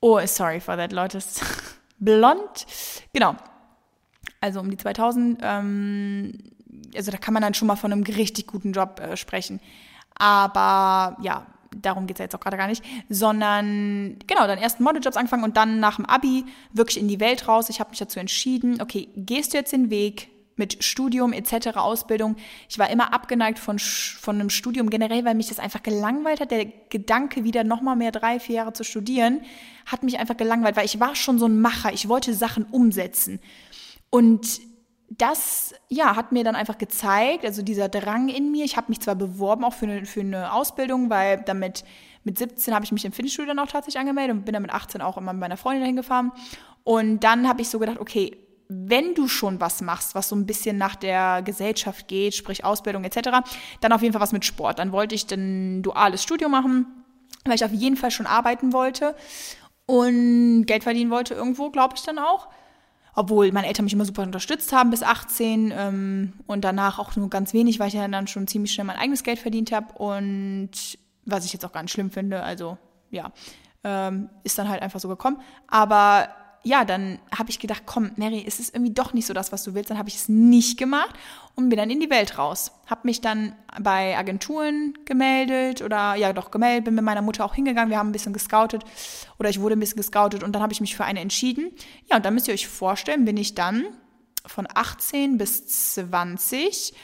[0.00, 1.20] Oh, sorry for that, Leute.
[1.98, 2.66] Blond.
[3.12, 3.36] Genau.
[4.40, 5.38] Also um die 2000.
[5.42, 6.38] Ähm,
[6.94, 9.60] also da kann man dann schon mal von einem richtig guten Job äh, sprechen.
[10.14, 11.46] Aber ja,
[11.82, 15.44] darum geht es ja jetzt auch gerade gar nicht, sondern genau, dann ersten Modeljobs angefangen
[15.44, 17.68] und dann nach dem Abi wirklich in die Welt raus.
[17.68, 22.36] Ich habe mich dazu entschieden, okay, gehst du jetzt den Weg mit Studium etc., Ausbildung.
[22.68, 26.50] Ich war immer abgeneigt von, von einem Studium generell, weil mich das einfach gelangweilt hat.
[26.50, 29.42] Der Gedanke, wieder nochmal mehr drei, vier Jahre zu studieren,
[29.84, 31.92] hat mich einfach gelangweilt, weil ich war schon so ein Macher.
[31.92, 33.38] Ich wollte Sachen umsetzen.
[34.08, 34.60] Und
[35.08, 38.64] das ja, hat mir dann einfach gezeigt, also dieser Drang in mir.
[38.64, 41.84] Ich habe mich zwar beworben auch für eine, für eine Ausbildung, weil damit
[42.24, 44.72] mit 17 habe ich mich im Fitnessstudio dann auch tatsächlich angemeldet und bin dann mit
[44.72, 46.32] 18 auch immer mit meiner Freundin dahin gefahren.
[46.82, 48.36] Und dann habe ich so gedacht, okay,
[48.68, 53.04] wenn du schon was machst, was so ein bisschen nach der Gesellschaft geht, sprich Ausbildung
[53.04, 53.30] etc.,
[53.80, 54.80] dann auf jeden Fall was mit Sport.
[54.80, 57.04] Dann wollte ich ein duales Studio machen,
[57.44, 59.14] weil ich auf jeden Fall schon arbeiten wollte
[59.86, 62.48] und Geld verdienen wollte irgendwo, glaube ich dann auch
[63.16, 67.30] obwohl meine Eltern mich immer super unterstützt haben bis 18 ähm, und danach auch nur
[67.30, 70.70] ganz wenig, weil ich ja dann schon ziemlich schnell mein eigenes Geld verdient habe und
[71.24, 72.78] was ich jetzt auch nicht schlimm finde, also
[73.10, 73.32] ja,
[73.84, 75.40] ähm, ist dann halt einfach so gekommen.
[75.66, 76.28] Aber
[76.66, 79.62] ja, dann habe ich gedacht, komm, Mary, es ist irgendwie doch nicht so das, was
[79.62, 79.90] du willst.
[79.90, 81.14] Dann habe ich es nicht gemacht
[81.54, 82.72] und bin dann in die Welt raus.
[82.86, 87.54] Habe mich dann bei Agenturen gemeldet oder ja doch gemeldet, bin mit meiner Mutter auch
[87.54, 87.90] hingegangen.
[87.90, 88.82] Wir haben ein bisschen gescoutet
[89.38, 91.70] oder ich wurde ein bisschen gescoutet und dann habe ich mich für eine entschieden.
[92.10, 93.84] Ja, und dann müsst ihr euch vorstellen, bin ich dann
[94.44, 96.94] von 18 bis 20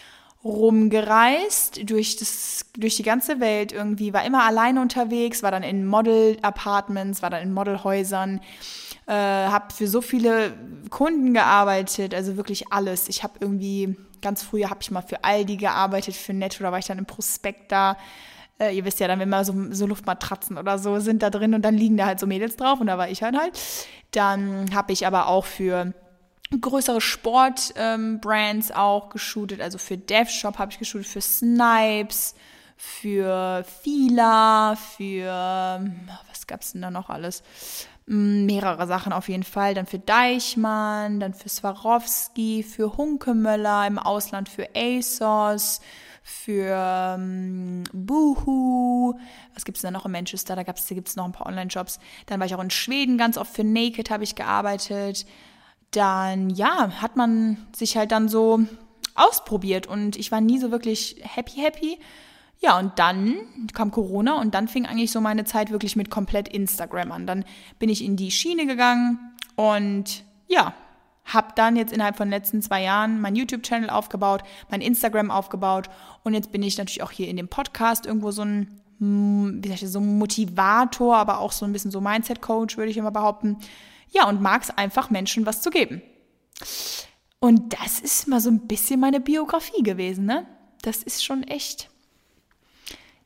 [0.45, 5.87] rumgereist durch, das, durch die ganze Welt irgendwie, war immer alleine unterwegs, war dann in
[5.87, 8.41] Model-Apartments, war dann in Modelhäusern,
[9.07, 10.55] äh, habe für so viele
[10.91, 13.09] Kunden gearbeitet, also wirklich alles.
[13.09, 16.79] Ich habe irgendwie, ganz früher habe ich mal für Aldi gearbeitet, für Netto, da war
[16.79, 17.97] ich dann im Prospekt da.
[18.59, 21.55] Äh, ihr wisst ja dann, wenn mal so, so Luftmatratzen oder so sind da drin
[21.55, 23.59] und dann liegen da halt so Mädels drauf und da war ich halt halt.
[24.13, 25.93] Dann habe ich aber auch für
[26.61, 32.35] größere Sportbrands ähm, auch geshootet, also für DevShop habe ich geshootet, für Snipes,
[32.77, 35.85] für Fila, für
[36.29, 37.43] was gab's denn da noch alles?
[38.07, 39.75] Mm, mehrere Sachen auf jeden Fall.
[39.75, 45.81] Dann für Deichmann, dann für Swarovski, für Hunkemöller im Ausland, für ASOS,
[46.23, 49.19] für ähm, Boohoo.
[49.55, 50.57] Was gibt's denn noch in Manchester?
[50.57, 51.99] Da, gab's, da gibt's noch ein paar Online-Shops.
[52.27, 55.27] Dann war ich auch in Schweden ganz oft für Naked habe ich gearbeitet
[55.93, 58.61] dann ja, hat man sich halt dann so
[59.15, 61.99] ausprobiert und ich war nie so wirklich happy, happy.
[62.63, 63.37] Ja, und dann
[63.75, 67.27] kam Corona und dann fing eigentlich so meine Zeit wirklich mit komplett Instagram an.
[67.27, 67.45] Dann
[67.79, 69.19] bin ich in die Schiene gegangen
[69.57, 70.73] und ja,
[71.25, 75.91] habe dann jetzt innerhalb von den letzten zwei Jahren mein YouTube-Channel aufgebaut, mein Instagram aufgebaut
[76.23, 79.83] und jetzt bin ich natürlich auch hier in dem Podcast irgendwo so ein wie sag
[79.83, 83.59] ich, so Motivator, aber auch so ein bisschen so Mindset-Coach, würde ich immer behaupten.
[84.11, 86.03] Ja, und mag es einfach, Menschen was zu geben.
[87.41, 90.47] Und das ist mal so ein bisschen meine Biografie gewesen, ne?
[90.83, 91.91] Das ist schon echt.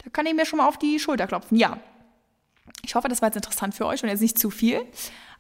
[0.07, 1.59] Da kann ich mir schon mal auf die Schulter klopfen.
[1.59, 1.79] Ja.
[2.85, 4.87] Ich hoffe, das war jetzt interessant für euch und jetzt nicht zu viel.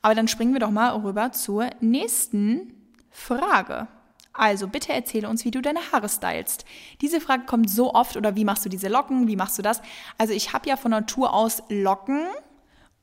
[0.03, 2.75] Aber dann springen wir doch mal rüber zur nächsten
[3.09, 3.87] Frage.
[4.33, 6.65] Also bitte erzähle uns, wie du deine Haare stylst.
[7.01, 9.81] Diese Frage kommt so oft oder wie machst du diese Locken, wie machst du das?
[10.19, 12.27] Also ich habe ja von Natur aus Locken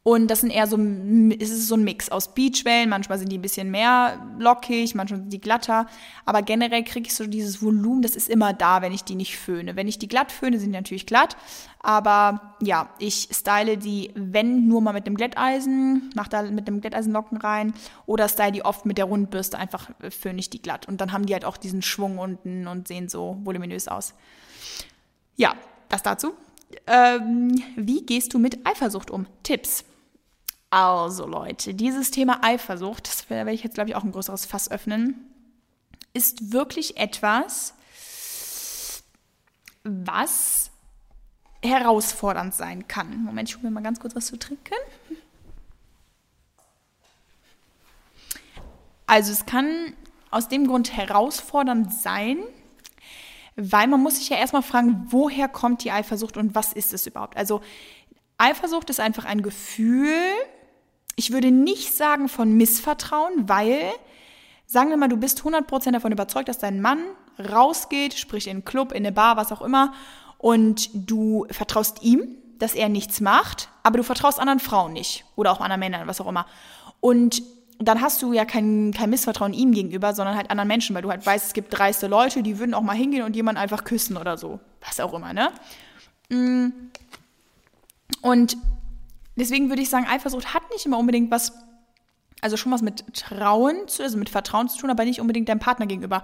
[0.05, 3.37] und das sind eher so, es ist so ein Mix aus Beachwellen, manchmal sind die
[3.37, 5.87] ein bisschen mehr lockig, manchmal sind die glatter,
[6.25, 9.37] aber generell kriege ich so dieses Volumen, das ist immer da, wenn ich die nicht
[9.37, 9.77] föhne.
[9.77, 11.37] Wenn ich die glatt föhne, sind die natürlich glatt,
[11.79, 16.81] aber ja, ich style die, wenn nur mal mit dem Glätteisen, mache da mit dem
[16.81, 17.73] Glätteisen Locken rein
[18.05, 21.27] oder style die oft mit der Rundbürste, einfach föhne ich die glatt und dann haben
[21.27, 24.15] die halt auch diesen Schwung unten und sehen so voluminös aus.
[25.37, 25.55] Ja,
[25.87, 26.33] das dazu.
[26.87, 29.27] Ähm, wie gehst du mit Eifersucht um?
[29.43, 29.85] Tipps.
[30.75, 34.71] Also Leute, dieses Thema Eifersucht, das werde ich jetzt, glaube ich, auch ein größeres Fass
[34.71, 35.31] öffnen,
[36.15, 37.75] ist wirklich etwas,
[39.83, 40.71] was
[41.62, 43.23] herausfordernd sein kann.
[43.23, 44.73] Moment, ich hole mir mal ganz kurz was zu trinken.
[49.05, 49.93] Also es kann
[50.31, 52.39] aus dem Grund herausfordernd sein,
[53.55, 57.05] weil man muss sich ja erstmal fragen, woher kommt die Eifersucht und was ist es
[57.05, 57.38] überhaupt?
[57.38, 57.62] Also
[58.39, 60.17] Eifersucht ist einfach ein Gefühl,
[61.15, 63.91] ich würde nicht sagen von Missvertrauen, weil,
[64.65, 66.99] sagen wir mal, du bist 100% davon überzeugt, dass dein Mann
[67.39, 69.93] rausgeht, sprich in einen Club, in eine Bar, was auch immer,
[70.38, 72.28] und du vertraust ihm,
[72.60, 76.21] dass er nichts macht, aber du vertraust anderen Frauen nicht oder auch anderen Männern, was
[76.21, 76.45] auch immer.
[76.99, 77.43] Und
[77.80, 81.10] dann hast du ja kein, kein Missvertrauen ihm gegenüber, sondern halt anderen Menschen, weil du
[81.10, 84.17] halt weißt, es gibt dreiste Leute, die würden auch mal hingehen und jemanden einfach küssen
[84.17, 84.60] oder so.
[84.86, 85.52] Was auch immer, ne?
[86.30, 86.69] Mm.
[88.21, 88.58] Und
[89.35, 91.53] deswegen würde ich sagen, Eifersucht hat nicht immer unbedingt was,
[92.41, 95.59] also schon was mit Trauen, zu, also mit Vertrauen zu tun, aber nicht unbedingt deinem
[95.59, 96.23] Partner gegenüber.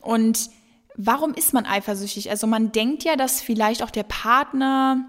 [0.00, 0.50] Und
[0.96, 2.30] warum ist man eifersüchtig?
[2.30, 5.06] Also man denkt ja, dass vielleicht auch der Partner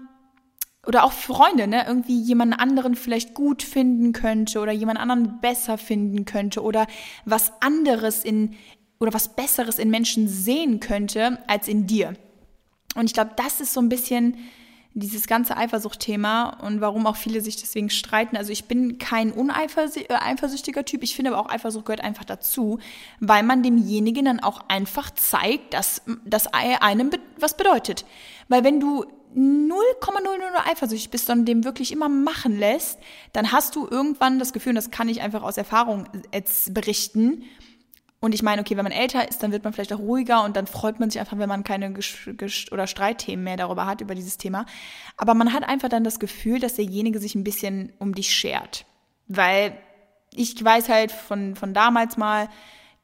[0.86, 5.76] oder auch Freunde, ne, irgendwie jemand anderen vielleicht gut finden könnte oder jemand anderen besser
[5.76, 6.86] finden könnte oder
[7.24, 8.56] was anderes in
[8.98, 12.14] oder was Besseres in Menschen sehen könnte als in dir.
[12.94, 14.36] Und ich glaube, das ist so ein bisschen
[14.98, 18.36] dieses ganze Eifersucht-Thema und warum auch viele sich deswegen streiten.
[18.36, 22.78] Also ich bin kein uneifersüchtiger Typ, ich finde aber auch Eifersucht gehört einfach dazu,
[23.20, 28.04] weil man demjenigen dann auch einfach zeigt, dass das einem was bedeutet.
[28.48, 29.04] Weil wenn du
[29.36, 29.72] 0,00
[30.70, 32.98] eifersüchtig bist, sondern dem wirklich immer machen lässt,
[33.32, 37.44] dann hast du irgendwann das Gefühl, und das kann ich einfach aus Erfahrung jetzt berichten,
[38.20, 40.56] und ich meine, okay, wenn man älter ist, dann wird man vielleicht auch ruhiger und
[40.56, 44.00] dann freut man sich einfach, wenn man keine Gesch Gesch oder Streitthemen mehr darüber hat,
[44.00, 44.66] über dieses Thema.
[45.16, 48.86] Aber man hat einfach dann das Gefühl, dass derjenige sich ein bisschen um dich schert.
[49.28, 49.78] Weil
[50.34, 52.48] ich weiß halt von, von damals mal,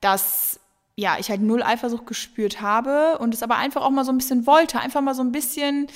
[0.00, 0.58] dass
[0.96, 4.18] ja, ich halt null Eifersucht gespürt habe und es aber einfach auch mal so ein
[4.18, 4.80] bisschen wollte.
[4.80, 5.86] Einfach mal so ein bisschen,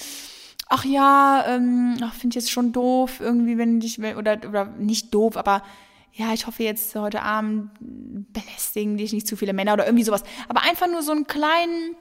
[0.69, 5.37] ach ja, ähm, finde ich jetzt schon doof, irgendwie, wenn ich, oder, oder nicht doof,
[5.37, 5.63] aber
[6.19, 10.25] ja, ich hoffe jetzt heute Abend belästigen dich nicht zu viele Männer oder irgendwie sowas.
[10.49, 11.95] Aber einfach nur so einen kleinen,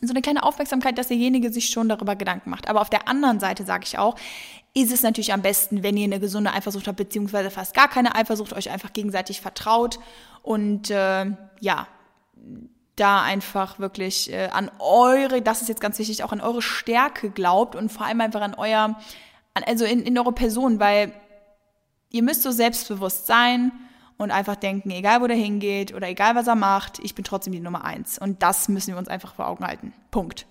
[0.00, 2.66] so eine kleine Aufmerksamkeit, dass derjenige sich schon darüber Gedanken macht.
[2.66, 4.16] Aber auf der anderen Seite sage ich auch,
[4.72, 8.14] ist es natürlich am besten, wenn ihr eine gesunde Eifersucht habt, beziehungsweise fast gar keine
[8.14, 9.98] Eifersucht, euch einfach gegenseitig vertraut
[10.42, 11.26] und äh,
[11.60, 11.88] ja,
[12.96, 17.28] da einfach wirklich äh, an eure, das ist jetzt ganz wichtig, auch an eure Stärke
[17.28, 18.98] glaubt und vor allem einfach an euer,
[19.52, 21.12] an, also in, in eure Person, weil
[22.10, 23.72] Ihr müsst so selbstbewusst sein
[24.16, 27.52] und einfach denken, egal wo der hingeht oder egal was er macht, ich bin trotzdem
[27.52, 28.18] die Nummer eins.
[28.18, 29.92] Und das müssen wir uns einfach vor Augen halten.
[30.10, 30.46] Punkt.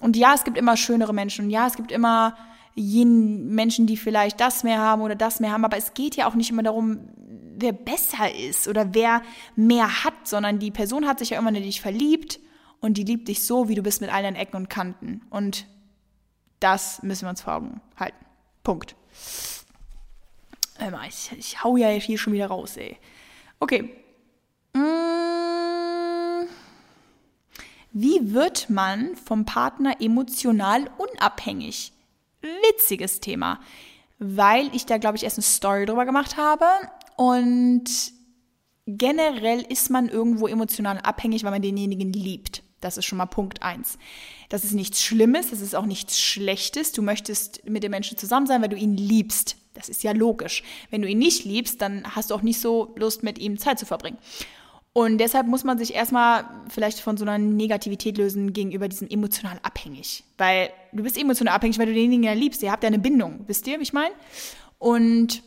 [0.00, 2.36] Und ja, es gibt immer schönere Menschen und ja, es gibt immer
[2.74, 6.26] jenen Menschen, die vielleicht das mehr haben oder das mehr haben, aber es geht ja
[6.26, 7.08] auch nicht immer darum,
[7.56, 9.22] wer besser ist oder wer
[9.54, 12.40] mehr hat, sondern die Person hat sich ja immer in dich verliebt
[12.80, 15.22] und die liebt dich so, wie du bist mit allen Ecken und Kanten.
[15.30, 15.66] Und
[16.60, 18.24] das müssen wir uns vor Augen halten.
[18.64, 18.96] Punkt.
[21.08, 22.96] Ich, ich hau ja hier schon wieder raus, ey.
[23.60, 23.90] Okay.
[24.72, 26.48] Mm.
[27.92, 31.92] Wie wird man vom Partner emotional unabhängig?
[32.42, 33.60] Witziges Thema,
[34.18, 36.66] weil ich da, glaube ich, erst eine Story drüber gemacht habe.
[37.16, 37.84] Und
[38.86, 42.63] generell ist man irgendwo emotional abhängig, weil man denjenigen liebt.
[42.84, 43.98] Das ist schon mal Punkt eins.
[44.48, 46.92] Das ist nichts Schlimmes, das ist auch nichts Schlechtes.
[46.92, 49.56] Du möchtest mit dem Menschen zusammen sein, weil du ihn liebst.
[49.74, 50.62] Das ist ja logisch.
[50.90, 53.78] Wenn du ihn nicht liebst, dann hast du auch nicht so Lust, mit ihm Zeit
[53.78, 54.18] zu verbringen.
[54.92, 59.58] Und deshalb muss man sich erstmal vielleicht von so einer Negativität lösen gegenüber diesem emotional
[59.64, 60.22] abhängig.
[60.38, 62.62] Weil du bist emotional abhängig, weil du denjenigen ja liebst.
[62.62, 63.40] Ihr habt ja eine Bindung.
[63.48, 64.14] Wisst ihr, wie ich meine?
[64.78, 65.42] Und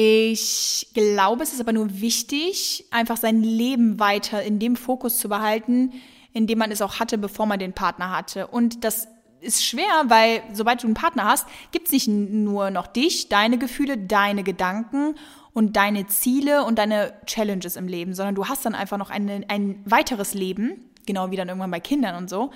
[0.00, 5.28] ich glaube, es ist aber nur wichtig, einfach sein Leben weiter in dem Fokus zu
[5.28, 5.92] behalten,
[6.32, 8.46] in dem man es auch hatte, bevor man den Partner hatte.
[8.46, 9.08] Und das
[9.40, 13.58] ist schwer, weil sobald du einen Partner hast, gibt es nicht nur noch dich, deine
[13.58, 15.16] Gefühle, deine Gedanken
[15.52, 19.46] und deine Ziele und deine Challenges im Leben, sondern du hast dann einfach noch eine,
[19.48, 22.52] ein weiteres Leben, genau wie dann irgendwann bei Kindern und so,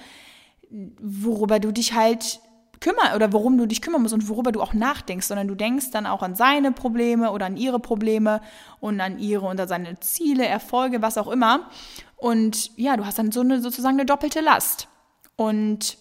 [0.70, 2.38] worüber du dich halt
[2.82, 5.90] kümmern oder worum du dich kümmern musst und worüber du auch nachdenkst, sondern du denkst
[5.92, 8.40] dann auch an seine Probleme oder an ihre Probleme
[8.80, 11.70] und an ihre und an seine Ziele, Erfolge, was auch immer.
[12.16, 14.88] Und ja, du hast dann so eine sozusagen eine doppelte Last.
[15.36, 15.96] Und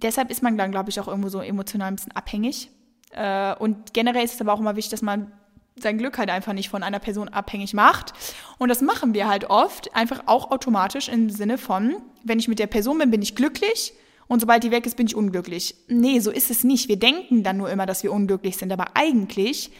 [0.00, 2.70] deshalb ist man dann, glaube ich, auch irgendwo so emotional ein bisschen abhängig.
[3.12, 5.32] Äh, und generell ist es aber auch immer wichtig, dass man
[5.78, 8.12] sein Glück halt einfach nicht von einer Person abhängig macht.
[8.58, 12.58] Und das machen wir halt oft einfach auch automatisch im Sinne von, wenn ich mit
[12.58, 13.94] der Person bin, bin ich glücklich
[14.28, 15.74] und sobald die weg ist, bin ich unglücklich.
[15.88, 16.88] Nee, so ist es nicht.
[16.88, 19.70] Wir denken dann nur immer, dass wir unglücklich sind, aber eigentlich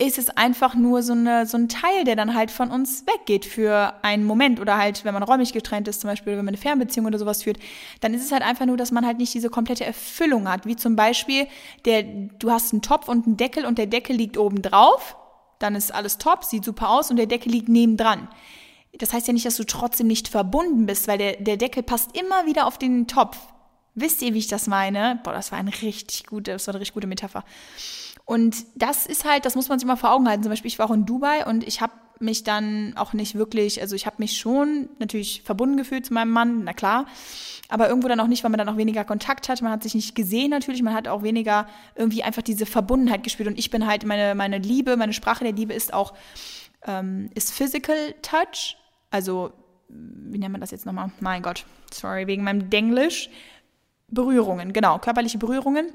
[0.00, 3.44] ist es einfach nur so, eine, so ein Teil, der dann halt von uns weggeht
[3.44, 6.56] für einen Moment oder halt, wenn man räumlich getrennt ist, zum Beispiel, wenn man eine
[6.56, 7.58] Fernbeziehung oder sowas führt,
[8.00, 10.66] dann ist es halt einfach nur, dass man halt nicht diese komplette Erfüllung hat.
[10.66, 11.48] Wie zum Beispiel,
[11.84, 15.16] der, du hast einen Topf und einen Deckel und der Deckel liegt oben drauf,
[15.58, 18.28] dann ist alles top, sieht super aus und der Deckel liegt nebendran.
[18.98, 22.16] Das heißt ja nicht, dass du trotzdem nicht verbunden bist, weil der, der Deckel passt
[22.16, 23.38] immer wieder auf den Topf.
[23.94, 25.20] Wisst ihr, wie ich das meine?
[25.24, 27.44] Boah, das war eine richtig gute, das war eine richtig gute Metapher.
[28.24, 30.42] Und das ist halt, das muss man sich mal vor Augen halten.
[30.42, 33.80] Zum Beispiel, ich war auch in Dubai und ich habe mich dann auch nicht wirklich,
[33.80, 37.06] also ich habe mich schon natürlich verbunden gefühlt zu meinem Mann, na klar,
[37.68, 39.94] aber irgendwo dann auch nicht, weil man dann auch weniger Kontakt hat, man hat sich
[39.94, 43.86] nicht gesehen natürlich, man hat auch weniger irgendwie einfach diese Verbundenheit gespürt und ich bin
[43.86, 46.14] halt, meine, meine Liebe, meine Sprache der Liebe ist auch,
[46.86, 48.76] ähm, ist Physical Touch,
[49.10, 49.52] also
[49.88, 51.10] wie nennt man das jetzt nochmal?
[51.20, 53.30] Mein Gott, sorry, wegen meinem Denglisch.
[54.10, 55.92] Berührungen, genau, körperliche Berührungen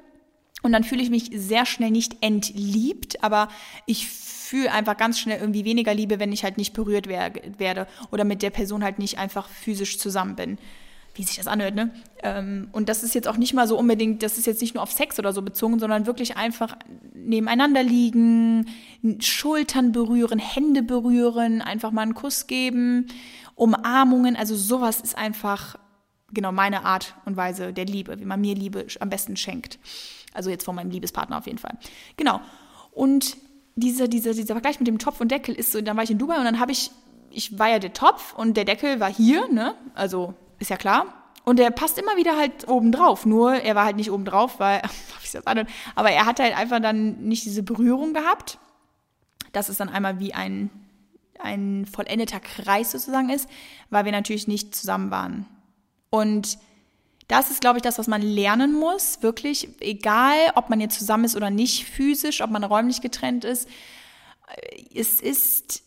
[0.64, 3.50] und dann fühle ich mich sehr schnell nicht entliebt, aber
[3.86, 8.24] ich fühle einfach ganz schnell irgendwie weniger Liebe, wenn ich halt nicht berührt werde oder
[8.24, 10.58] mit der Person halt nicht einfach physisch zusammen bin.
[11.16, 11.92] Wie sich das anhört, ne?
[12.24, 14.82] Ähm, und das ist jetzt auch nicht mal so unbedingt, das ist jetzt nicht nur
[14.82, 16.76] auf Sex oder so bezogen, sondern wirklich einfach
[17.14, 18.68] nebeneinander liegen,
[19.20, 23.08] Schultern berühren, Hände berühren, einfach mal einen Kuss geben,
[23.56, 25.78] Umarmungen, also sowas ist einfach
[26.34, 29.78] genau meine Art und Weise der Liebe, wie man mir Liebe am besten schenkt.
[30.34, 31.78] Also jetzt von meinem Liebespartner auf jeden Fall.
[32.18, 32.42] Genau.
[32.92, 33.38] Und
[33.76, 36.18] dieser, dieser, dieser Vergleich mit dem Topf und Deckel ist so, dann war ich in
[36.18, 36.92] Dubai und dann habe ich,
[37.30, 39.76] ich war ja der Topf und der Deckel war hier, ne?
[39.94, 41.24] Also ist ja klar.
[41.46, 43.26] Und der passt immer wieder halt oben drauf.
[43.26, 44.82] Nur er war halt nicht oben drauf, weil,
[45.96, 48.60] aber er hat halt einfach dann nicht diese Berührung gehabt.
[49.52, 50.70] Das ist dann einmal wie ein,
[51.40, 53.50] ein vollendeter Kreis sozusagen ist,
[53.90, 55.46] weil wir natürlich nicht zusammen waren.
[56.10, 56.58] Und
[57.28, 61.24] das ist, glaube ich, das, was man lernen muss, wirklich, egal, ob man jetzt zusammen
[61.26, 63.68] ist oder nicht physisch, ob man räumlich getrennt ist.
[64.94, 65.84] Es ist,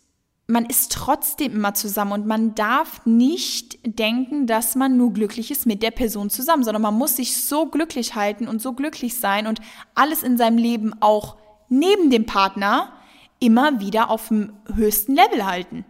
[0.49, 5.67] man ist trotzdem immer zusammen und man darf nicht denken, dass man nur glücklich ist
[5.67, 9.49] mit der Person zusammen, sondern man muss sich so glücklich halten und so glücklich sein
[9.49, 9.61] und
[9.95, 11.37] alles in seinem Leben auch
[11.69, 12.93] neben dem Partner
[13.41, 15.85] immer wieder auf dem höchsten Level halten.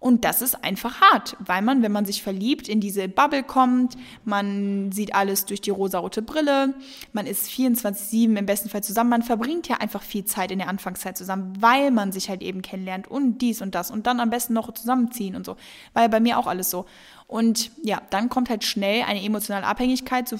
[0.00, 3.96] Und das ist einfach hart, weil man, wenn man sich verliebt, in diese Bubble kommt,
[4.24, 6.74] man sieht alles durch die rosarote Brille,
[7.12, 10.68] man ist 24-7 im besten Fall zusammen, man verbringt ja einfach viel Zeit in der
[10.68, 14.30] Anfangszeit zusammen, weil man sich halt eben kennenlernt und dies und das und dann am
[14.30, 15.56] besten noch zusammenziehen und so.
[15.94, 16.86] War ja bei mir auch alles so.
[17.26, 20.36] Und ja, dann kommt halt schnell eine emotionale Abhängigkeit zu,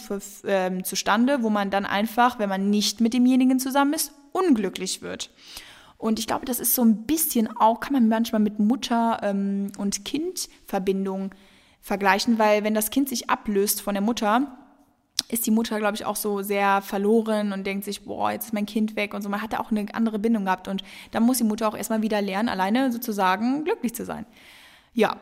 [0.46, 5.30] äh, zustande, wo man dann einfach, wenn man nicht mit demjenigen zusammen ist, unglücklich wird.
[5.98, 9.72] Und ich glaube, das ist so ein bisschen auch, kann man manchmal mit Mutter ähm,
[9.78, 11.34] und Kind-Verbindung
[11.80, 14.56] vergleichen, weil wenn das Kind sich ablöst von der Mutter,
[15.28, 18.52] ist die Mutter, glaube ich, auch so sehr verloren und denkt sich, boah, jetzt ist
[18.52, 19.28] mein Kind weg und so.
[19.28, 22.00] Man hat da auch eine andere Bindung gehabt und da muss die Mutter auch erstmal
[22.00, 24.24] wieder lernen, alleine sozusagen glücklich zu sein.
[24.94, 25.16] Ja,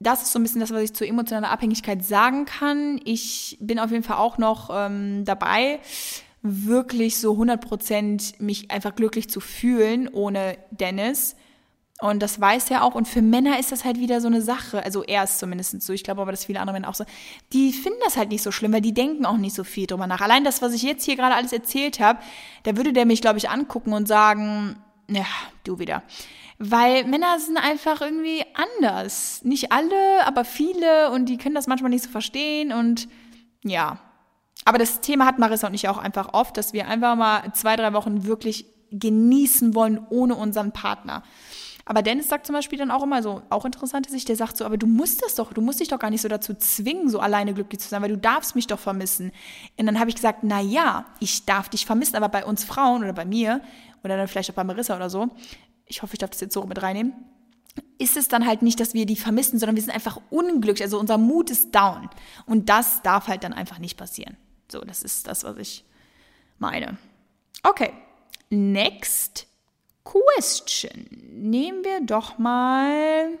[0.00, 3.00] das ist so ein bisschen das, was ich zur emotionalen Abhängigkeit sagen kann.
[3.04, 5.80] Ich bin auf jeden Fall auch noch ähm, dabei,
[6.66, 11.36] wirklich so 100% mich einfach glücklich zu fühlen ohne Dennis.
[12.00, 12.94] Und das weiß er auch.
[12.94, 14.84] Und für Männer ist das halt wieder so eine Sache.
[14.84, 15.92] Also er ist zumindest so.
[15.92, 17.04] Ich glaube aber, dass viele andere Männer auch so.
[17.52, 20.06] Die finden das halt nicht so schlimm, weil die denken auch nicht so viel drüber
[20.06, 20.20] nach.
[20.20, 22.20] Allein das, was ich jetzt hier gerade alles erzählt habe,
[22.62, 24.76] da würde der mich, glaube ich, angucken und sagen,
[25.10, 25.26] ja,
[25.64, 26.04] du wieder.
[26.60, 29.42] Weil Männer sind einfach irgendwie anders.
[29.42, 31.10] Nicht alle, aber viele.
[31.10, 32.72] Und die können das manchmal nicht so verstehen.
[32.72, 33.08] Und
[33.64, 33.98] ja,
[34.68, 37.74] aber das Thema hat Marissa und ich auch einfach oft, dass wir einfach mal zwei,
[37.74, 41.22] drei Wochen wirklich genießen wollen ohne unseren Partner.
[41.86, 44.66] Aber Dennis sagt zum Beispiel dann auch immer so, auch interessante Sicht, der sagt so,
[44.66, 47.18] aber du musst das doch, du musst dich doch gar nicht so dazu zwingen, so
[47.18, 49.32] alleine glücklich zu sein, weil du darfst mich doch vermissen.
[49.78, 53.02] Und dann habe ich gesagt, na ja, ich darf dich vermissen, aber bei uns Frauen
[53.02, 53.62] oder bei mir
[54.04, 55.30] oder dann vielleicht auch bei Marissa oder so,
[55.86, 57.14] ich hoffe, ich darf das jetzt so mit reinnehmen,
[57.96, 60.82] ist es dann halt nicht, dass wir die vermissen, sondern wir sind einfach unglücklich.
[60.82, 62.10] Also unser Mut ist down.
[62.44, 64.36] Und das darf halt dann einfach nicht passieren.
[64.70, 65.84] So, das ist das, was ich
[66.58, 66.98] meine.
[67.62, 67.92] Okay,
[68.50, 69.46] next
[70.04, 71.06] question.
[71.32, 73.38] Nehmen wir doch mal.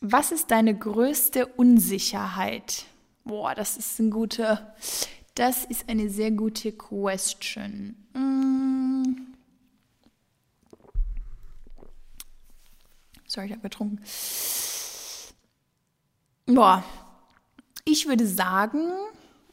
[0.00, 2.86] Was ist deine größte Unsicherheit?
[3.24, 4.74] Boah, das ist ein guter,
[5.34, 7.96] das ist eine sehr gute Question.
[8.14, 9.34] Mm.
[13.26, 14.00] Sorry, ich habe getrunken.
[16.46, 16.82] Boah,
[17.88, 18.82] ich würde sagen,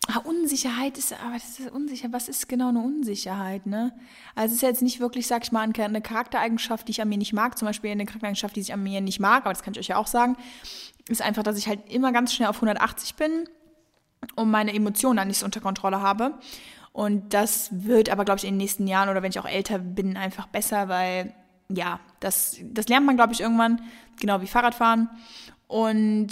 [0.07, 2.09] ah, Unsicherheit ist, aber das ist unsicher.
[2.11, 3.93] Was ist genau eine Unsicherheit, ne?
[4.35, 7.17] Also es ist jetzt nicht wirklich, sag ich mal, eine Charaktereigenschaft, die ich an mir
[7.17, 7.57] nicht mag.
[7.57, 9.87] Zum Beispiel eine Charaktereigenschaft, die ich an mir nicht mag, aber das kann ich euch
[9.87, 10.35] ja auch sagen.
[11.07, 13.47] Ist einfach, dass ich halt immer ganz schnell auf 180 bin
[14.35, 16.33] und meine Emotionen dann nicht so unter Kontrolle habe.
[16.91, 19.79] Und das wird aber, glaube ich, in den nächsten Jahren oder wenn ich auch älter
[19.79, 21.33] bin, einfach besser, weil
[21.69, 23.81] ja, das, das lernt man, glaube ich, irgendwann,
[24.19, 25.09] genau wie Fahrradfahren.
[25.67, 26.29] Und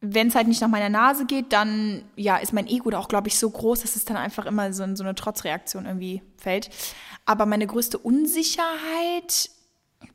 [0.00, 3.08] wenn es halt nicht nach meiner Nase geht, dann ja, ist mein Ego da auch,
[3.08, 6.70] glaube ich, so groß, dass es dann einfach immer so, so eine Trotzreaktion irgendwie fällt.
[7.26, 9.50] Aber meine größte Unsicherheit,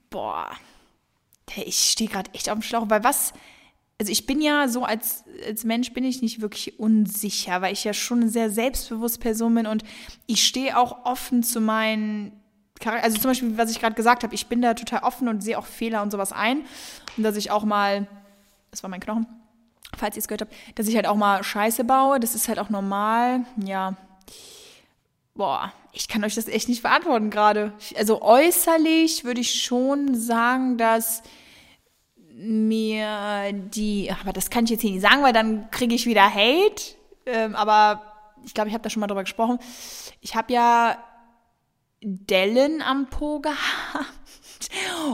[0.09, 0.49] boah,
[1.55, 3.33] ich stehe gerade echt auf dem Schlauch, weil was,
[3.99, 7.83] also ich bin ja so als, als Mensch bin ich nicht wirklich unsicher, weil ich
[7.83, 9.83] ja schon eine sehr selbstbewusste Person bin und
[10.25, 12.41] ich stehe auch offen zu meinen
[12.83, 15.57] also zum Beispiel, was ich gerade gesagt habe, ich bin da total offen und sehe
[15.57, 16.65] auch Fehler und sowas ein.
[17.15, 18.05] Und dass ich auch mal,
[18.69, 19.27] das war mein Knochen,
[19.97, 22.19] falls ihr es gehört habt, dass ich halt auch mal Scheiße baue.
[22.19, 23.45] Das ist halt auch normal.
[23.63, 23.95] Ja.
[25.33, 27.73] Boah, ich kann euch das echt nicht beantworten gerade.
[27.97, 31.23] Also äußerlich würde ich schon sagen, dass
[32.33, 36.33] mir die, aber das kann ich jetzt hier nicht sagen, weil dann kriege ich wieder
[36.33, 36.95] Hate.
[37.25, 38.13] Ähm, aber
[38.45, 39.59] ich glaube, ich habe da schon mal drüber gesprochen.
[40.21, 40.97] Ich habe ja
[42.01, 43.59] Dellen am Po gehabt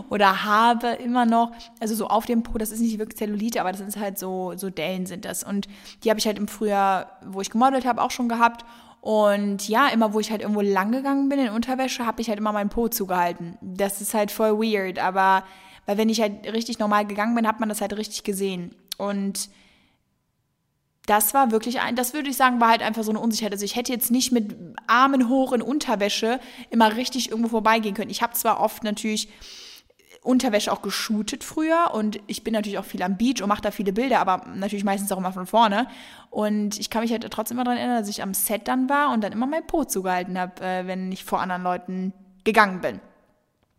[0.10, 3.72] oder habe immer noch, also so auf dem Po, das ist nicht wirklich Zellulite, aber
[3.72, 5.44] das ist halt so, so Dellen sind das.
[5.44, 5.68] Und
[6.04, 8.66] die habe ich halt im Frühjahr, wo ich gemodelt habe, auch schon gehabt.
[9.02, 12.38] Und ja, immer wo ich halt irgendwo lang gegangen bin in Unterwäsche, habe ich halt
[12.38, 13.58] immer meinen Po zugehalten.
[13.62, 15.44] Das ist halt voll weird, aber
[15.86, 18.76] weil wenn ich halt richtig normal gegangen bin, hat man das halt richtig gesehen.
[18.98, 19.50] Und
[21.08, 23.54] das war wirklich ein, das würde ich sagen, war halt einfach so eine Unsicherheit.
[23.54, 24.56] Also ich hätte jetzt nicht mit
[24.88, 28.12] Armen hoch in Unterwäsche immer richtig irgendwo vorbeigehen können.
[28.12, 29.30] Ich habe zwar oft natürlich
[30.24, 33.72] Unterwäsche auch geshootet früher und ich bin natürlich auch viel am Beach und mache da
[33.72, 35.88] viele Bilder, aber natürlich meistens auch immer von vorne.
[36.30, 39.12] Und ich kann mich halt trotzdem immer daran erinnern, dass ich am Set dann war
[39.12, 43.00] und dann immer mein Po zugehalten habe, äh, wenn ich vor anderen Leuten gegangen bin.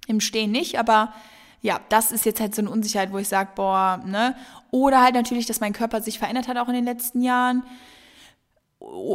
[0.08, 1.12] Im Stehen nicht, aber
[1.62, 4.34] ja, das ist jetzt halt so eine Unsicherheit, wo ich sage, boah, ne?
[4.72, 7.62] Oder halt natürlich, dass mein Körper sich verändert hat auch in den letzten Jahren.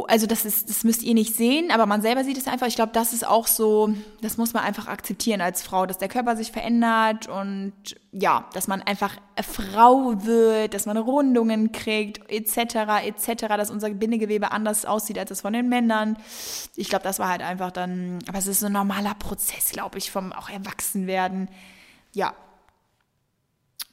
[0.06, 2.66] Also das ist, das müsst ihr nicht sehen, aber man selber sieht es einfach.
[2.66, 6.08] Ich glaube, das ist auch so, das muss man einfach akzeptieren als Frau, dass der
[6.08, 7.74] Körper sich verändert und
[8.10, 14.52] ja, dass man einfach Frau wird, dass man Rundungen kriegt, etc., etc., dass unser Bindegewebe
[14.52, 16.16] anders aussieht als das von den Männern.
[16.76, 19.98] Ich glaube, das war halt einfach dann, aber es ist so ein normaler Prozess, glaube
[19.98, 21.50] ich, vom auch Erwachsenwerden
[22.18, 22.34] ja,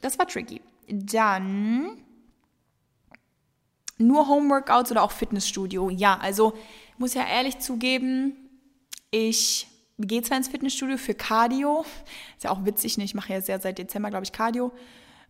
[0.01, 0.61] das war tricky.
[0.87, 2.03] Dann
[3.97, 5.89] nur Homeworkouts oder auch Fitnessstudio.
[5.91, 6.53] Ja, also
[6.97, 8.35] muss ja ehrlich zugeben,
[9.11, 9.67] ich
[9.99, 11.85] gehe zwar ins Fitnessstudio für Cardio,
[12.35, 13.03] ist ja auch witzig, ne?
[13.03, 14.71] ich mache ja sehr seit Dezember, glaube ich, Cardio.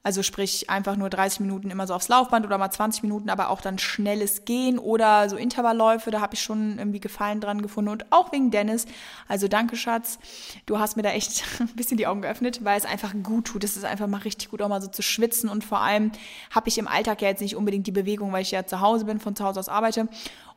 [0.06, 3.50] Also sprich einfach nur 30 Minuten immer so aufs Laufband oder mal 20 Minuten, aber
[3.50, 7.90] auch dann schnelles Gehen oder so Intervallläufe, da habe ich schon irgendwie Gefallen dran gefunden
[7.90, 8.86] und auch wegen Dennis.
[9.28, 10.20] Also danke Schatz,
[10.68, 13.64] du hast mir da echt ein bisschen die Augen geöffnet, weil es einfach gut tut.
[13.64, 16.12] Es ist einfach mal richtig gut auch mal so zu schwitzen und vor allem
[16.52, 19.06] habe ich im Alltag ja jetzt nicht unbedingt die Bewegung, weil ich ja zu Hause
[19.06, 20.08] bin, von zu Hause aus arbeite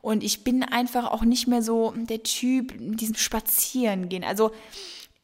[0.03, 4.23] und ich bin einfach auch nicht mehr so der Typ, diesem Spazieren gehen.
[4.23, 4.51] Also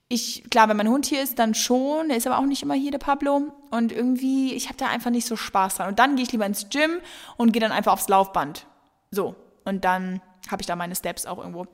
[0.07, 2.09] ich, klar, wenn mein Hund hier ist, dann schon.
[2.09, 3.51] Der ist aber auch nicht immer hier, der Pablo.
[3.71, 5.89] Und irgendwie, ich habe da einfach nicht so Spaß dran.
[5.89, 6.99] Und dann gehe ich lieber ins Gym
[7.37, 8.67] und gehe dann einfach aufs Laufband.
[9.09, 9.35] So.
[9.63, 11.65] Und dann habe ich da meine Steps auch irgendwo.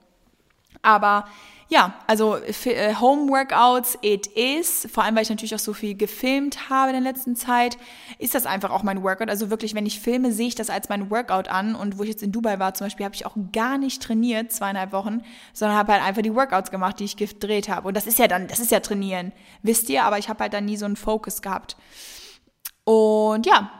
[0.81, 1.27] Aber
[1.71, 4.89] ja, also äh, Home Workouts, it is.
[4.91, 7.77] Vor allem, weil ich natürlich auch so viel gefilmt habe in der letzten Zeit,
[8.19, 9.29] ist das einfach auch mein Workout.
[9.29, 11.75] Also wirklich, wenn ich filme, sehe ich das als mein Workout an.
[11.75, 14.51] Und wo ich jetzt in Dubai war zum Beispiel, habe ich auch gar nicht trainiert,
[14.51, 15.21] zweieinhalb Wochen,
[15.53, 17.87] sondern habe halt einfach die Workouts gemacht, die ich gedreht habe.
[17.87, 19.31] Und das ist ja dann, das ist ja trainieren,
[19.63, 20.03] wisst ihr.
[20.03, 21.77] Aber ich habe halt dann nie so einen Fokus gehabt.
[22.83, 23.71] Und ja,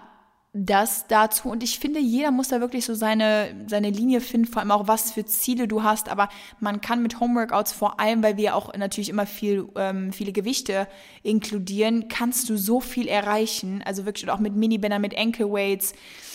[0.54, 1.50] das dazu.
[1.50, 4.88] Und ich finde, jeder muss da wirklich so seine, seine Linie finden, vor allem auch,
[4.88, 6.10] was für Ziele du hast.
[6.10, 6.28] Aber
[6.60, 10.88] man kann mit Homeworkouts, vor allem, weil wir auch natürlich immer viel, ähm, viele Gewichte
[11.24, 13.82] inkludieren, kannst du so viel erreichen.
[13.86, 15.94] Also wirklich auch mit Minibänder, mit Ankle-Weights.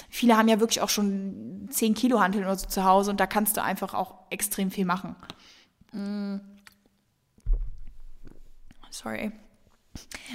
[0.08, 3.26] Viele haben ja wirklich auch schon 10 Kilo Hanteln oder so zu Hause und da
[3.26, 5.14] kannst du einfach auch extrem viel machen.
[5.92, 6.36] Mm.
[8.90, 9.32] Sorry.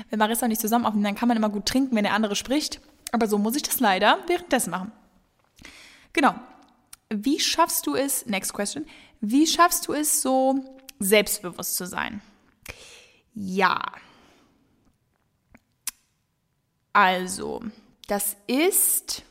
[0.10, 2.80] Wenn Marissa nicht zusammen aufnimmt, dann kann man immer gut trinken, wenn der andere spricht.
[3.12, 4.92] Aber so muss ich das leider währenddessen machen.
[6.14, 6.36] Genau.
[7.10, 8.86] Wie schaffst du es, next question,
[9.20, 10.64] wie schaffst du es so
[11.00, 12.22] selbstbewusst zu sein?
[13.34, 13.82] Ja.
[16.94, 17.62] Also,
[18.08, 19.24] das ist,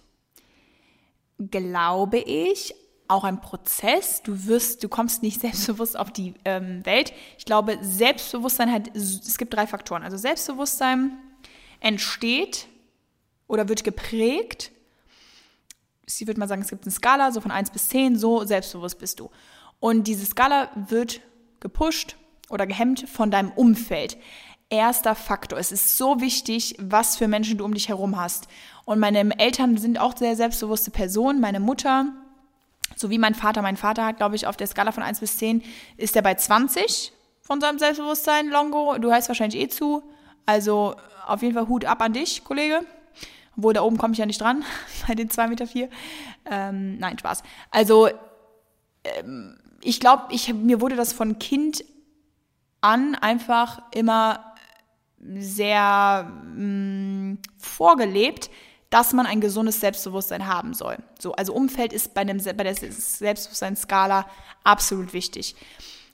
[1.38, 2.74] glaube ich,
[3.08, 4.22] auch ein Prozess.
[4.22, 7.12] Du wirst, du kommst nicht selbstbewusst auf die ähm, Welt.
[7.38, 10.02] Ich glaube, Selbstbewusstsein hat, es gibt drei Faktoren.
[10.02, 11.18] Also Selbstbewusstsein
[11.80, 12.68] entsteht
[13.50, 14.70] oder wird geprägt.
[16.06, 18.98] Ich würde mal sagen, es gibt eine Skala, so von 1 bis 10, so selbstbewusst
[18.98, 19.30] bist du.
[19.80, 21.20] Und diese Skala wird
[21.58, 22.16] gepusht
[22.48, 24.16] oder gehemmt von deinem Umfeld.
[24.68, 25.58] Erster Faktor.
[25.58, 28.46] Es ist so wichtig, was für Menschen du um dich herum hast.
[28.84, 31.40] Und meine Eltern sind auch sehr selbstbewusste Personen.
[31.40, 32.06] Meine Mutter,
[32.94, 33.62] so wie mein Vater.
[33.62, 35.62] Mein Vater hat, glaube ich, auf der Skala von 1 bis 10
[35.96, 38.48] ist er bei 20 von seinem Selbstbewusstsein.
[38.48, 40.04] Longo, du hörst wahrscheinlich eh zu.
[40.46, 40.94] Also
[41.26, 42.86] auf jeden Fall Hut ab an dich, Kollege.
[43.60, 44.64] Obwohl, da oben komme ich ja nicht dran,
[45.06, 45.66] bei den 2,4 Meter.
[45.66, 45.90] Vier.
[46.50, 47.42] Ähm, nein, Spaß.
[47.70, 48.08] Also,
[49.04, 51.84] ähm, ich glaube, ich, mir wurde das von Kind
[52.80, 54.54] an einfach immer
[55.38, 58.50] sehr mh, mm, vorgelebt,
[58.88, 60.96] dass man ein gesundes Selbstbewusstsein haben soll.
[61.18, 64.26] So, also Umfeld ist bei, einem, bei der Selbstbewusstseinsskala
[64.64, 65.54] absolut wichtig.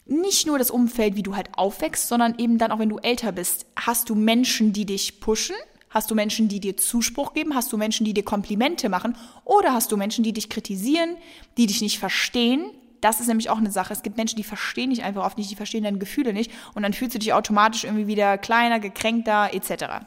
[0.04, 3.30] Nicht nur das Umfeld, wie du halt aufwächst, sondern eben dann auch, wenn du älter
[3.30, 5.56] bist, hast du Menschen, die dich pushen,
[5.96, 7.54] Hast du Menschen, die dir Zuspruch geben?
[7.54, 9.16] Hast du Menschen, die dir Komplimente machen?
[9.46, 11.16] Oder hast du Menschen, die dich kritisieren,
[11.56, 12.66] die dich nicht verstehen?
[13.00, 13.94] Das ist nämlich auch eine Sache.
[13.94, 16.50] Es gibt Menschen, die verstehen dich einfach oft nicht, die verstehen deine Gefühle nicht.
[16.74, 20.04] Und dann fühlst du dich automatisch irgendwie wieder kleiner, gekränkter, etc.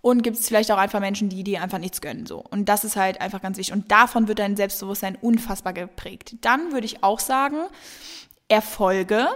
[0.00, 2.26] Und gibt es vielleicht auch einfach Menschen, die dir einfach nichts gönnen.
[2.26, 2.40] So.
[2.50, 3.72] Und das ist halt einfach ganz wichtig.
[3.72, 6.34] Und davon wird dein Selbstbewusstsein unfassbar geprägt.
[6.40, 7.58] Dann würde ich auch sagen,
[8.48, 9.28] Erfolge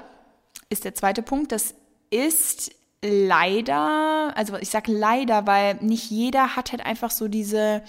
[0.68, 1.52] ist der zweite Punkt.
[1.52, 1.76] Das
[2.10, 7.82] ist leider, also ich sage leider, weil nicht jeder hat halt einfach so diese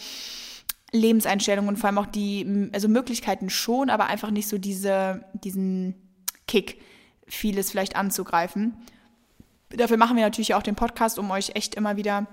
[0.92, 5.96] Lebenseinstellung und vor allem auch die, also Möglichkeiten schon, aber einfach nicht so diese, diesen
[6.48, 6.82] Kick,
[7.28, 8.76] vieles vielleicht anzugreifen.
[9.70, 12.28] Dafür machen wir natürlich auch den Podcast, um euch echt immer wieder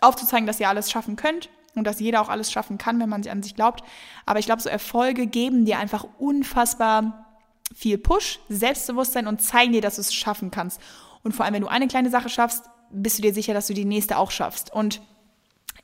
[0.00, 3.26] aufzuzeigen, dass ihr alles schaffen könnt und dass jeder auch alles schaffen kann, wenn man
[3.26, 3.82] an sich glaubt.
[4.26, 7.26] Aber ich glaube, so Erfolge geben dir einfach unfassbar
[7.74, 10.80] viel Push, Selbstbewusstsein und zeigen dir, dass du es schaffen kannst.
[11.22, 13.74] Und vor allem, wenn du eine kleine Sache schaffst, bist du dir sicher, dass du
[13.74, 14.72] die nächste auch schaffst.
[14.72, 15.00] Und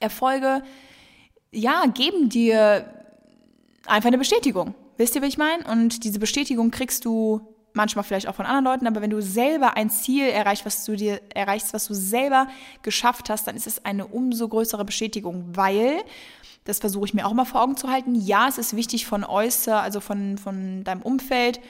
[0.00, 0.62] Erfolge,
[1.52, 2.86] ja, geben dir
[3.86, 4.74] einfach eine Bestätigung.
[4.96, 5.64] Wisst ihr, wie ich meine?
[5.64, 7.40] Und diese Bestätigung kriegst du
[7.72, 10.94] manchmal vielleicht auch von anderen Leuten, aber wenn du selber ein Ziel erreichst, was du
[10.94, 12.46] dir erreichst, was du selber
[12.82, 16.02] geschafft hast, dann ist es eine umso größere Bestätigung, weil
[16.64, 18.14] das versuche ich mir auch immer vor Augen zu halten.
[18.14, 21.60] Ja, es ist wichtig von äußer, also von, von deinem Umfeld,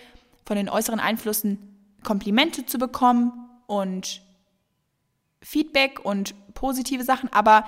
[0.45, 1.59] von den äußeren Einflüssen
[2.05, 3.33] Komplimente zu bekommen,
[3.81, 4.23] und
[5.41, 7.65] Feedback und positive Sachen, aber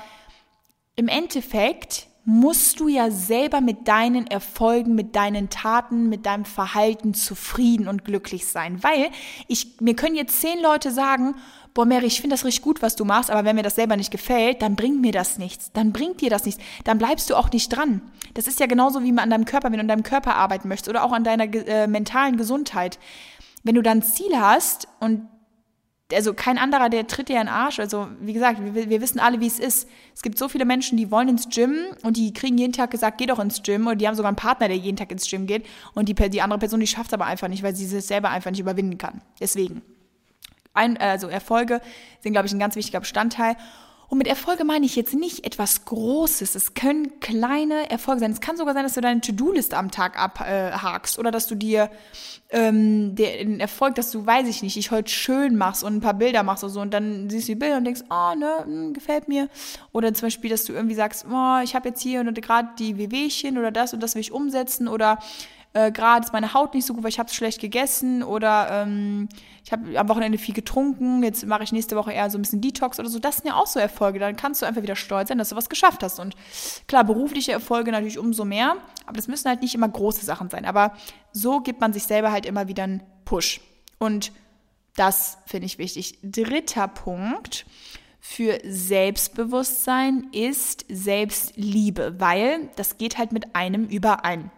[0.94, 7.14] im Endeffekt musst du ja selber mit deinen Erfolgen, mit deinen Taten, mit deinem Verhalten
[7.14, 8.82] zufrieden und glücklich sein.
[8.82, 9.10] Weil
[9.46, 11.36] ich, mir können jetzt zehn Leute sagen,
[11.72, 13.96] boah Mary, ich finde das richtig gut, was du machst, aber wenn mir das selber
[13.96, 15.70] nicht gefällt, dann bringt mir das nichts.
[15.72, 16.60] Dann bringt dir das nichts.
[16.82, 18.00] Dann bleibst du auch nicht dran.
[18.34, 20.66] Das ist ja genauso wie man an deinem Körper, wenn du an deinem Körper arbeiten
[20.66, 22.98] möchtest oder auch an deiner äh, mentalen Gesundheit.
[23.62, 25.28] Wenn du dann ein Ziel hast und
[26.12, 27.80] also kein anderer, der tritt dir in den Arsch.
[27.80, 29.88] Also, wie gesagt, wir, wir, wissen alle, wie es ist.
[30.14, 33.18] Es gibt so viele Menschen, die wollen ins Gym und die kriegen jeden Tag gesagt,
[33.18, 33.86] geh doch ins Gym.
[33.88, 35.66] Und die haben sogar einen Partner, der jeden Tag ins Gym geht.
[35.94, 38.30] Und die, die andere Person, die schafft es aber einfach nicht, weil sie es selber
[38.30, 39.22] einfach nicht überwinden kann.
[39.40, 39.82] Deswegen.
[40.74, 41.80] Ein, also Erfolge
[42.20, 43.56] sind, glaube ich, ein ganz wichtiger Bestandteil.
[44.08, 46.54] Und mit Erfolge meine ich jetzt nicht etwas Großes.
[46.54, 48.30] Es können kleine Erfolge sein.
[48.30, 51.90] Es kann sogar sein, dass du deine To-Do-Liste am Tag abhakst oder dass du dir
[52.50, 56.14] ähm, den Erfolg, dass du, weiß ich nicht, ich heute schön machst und ein paar
[56.14, 58.64] Bilder machst oder so und dann siehst du die Bilder und denkst, oh, ne, mh,
[58.64, 59.48] hm, gefällt mir.
[59.92, 63.58] Oder zum Beispiel, dass du irgendwie sagst, oh, ich habe jetzt hier gerade die Wehwehchen
[63.58, 65.18] oder das und das will ich umsetzen oder
[65.76, 69.28] äh, gerade ist meine Haut nicht so gut, weil ich habe schlecht gegessen oder ähm,
[69.62, 72.62] ich habe am Wochenende viel getrunken, jetzt mache ich nächste Woche eher so ein bisschen
[72.62, 73.18] Detox oder so.
[73.18, 74.18] Das sind ja auch so Erfolge.
[74.18, 76.18] Dann kannst du einfach wieder stolz sein, dass du was geschafft hast.
[76.18, 76.34] Und
[76.88, 80.64] klar, berufliche Erfolge natürlich umso mehr, aber das müssen halt nicht immer große Sachen sein.
[80.64, 80.94] Aber
[81.32, 83.60] so gibt man sich selber halt immer wieder einen Push.
[83.98, 84.32] Und
[84.96, 86.18] das finde ich wichtig.
[86.22, 87.66] Dritter Punkt
[88.18, 94.50] für Selbstbewusstsein ist Selbstliebe, weil das geht halt mit einem überein.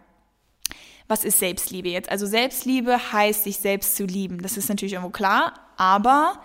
[1.09, 2.09] Was ist Selbstliebe jetzt?
[2.09, 4.43] Also Selbstliebe heißt, sich selbst zu lieben.
[4.43, 6.39] Das ist natürlich irgendwo klar, aber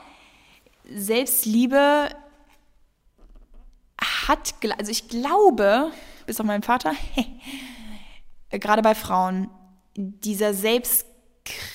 [0.90, 2.08] Selbstliebe
[4.26, 5.90] hat, also ich glaube,
[6.24, 6.94] bis auf meinen Vater,
[8.50, 9.50] gerade bei Frauen,
[9.96, 11.06] dieser Selbst,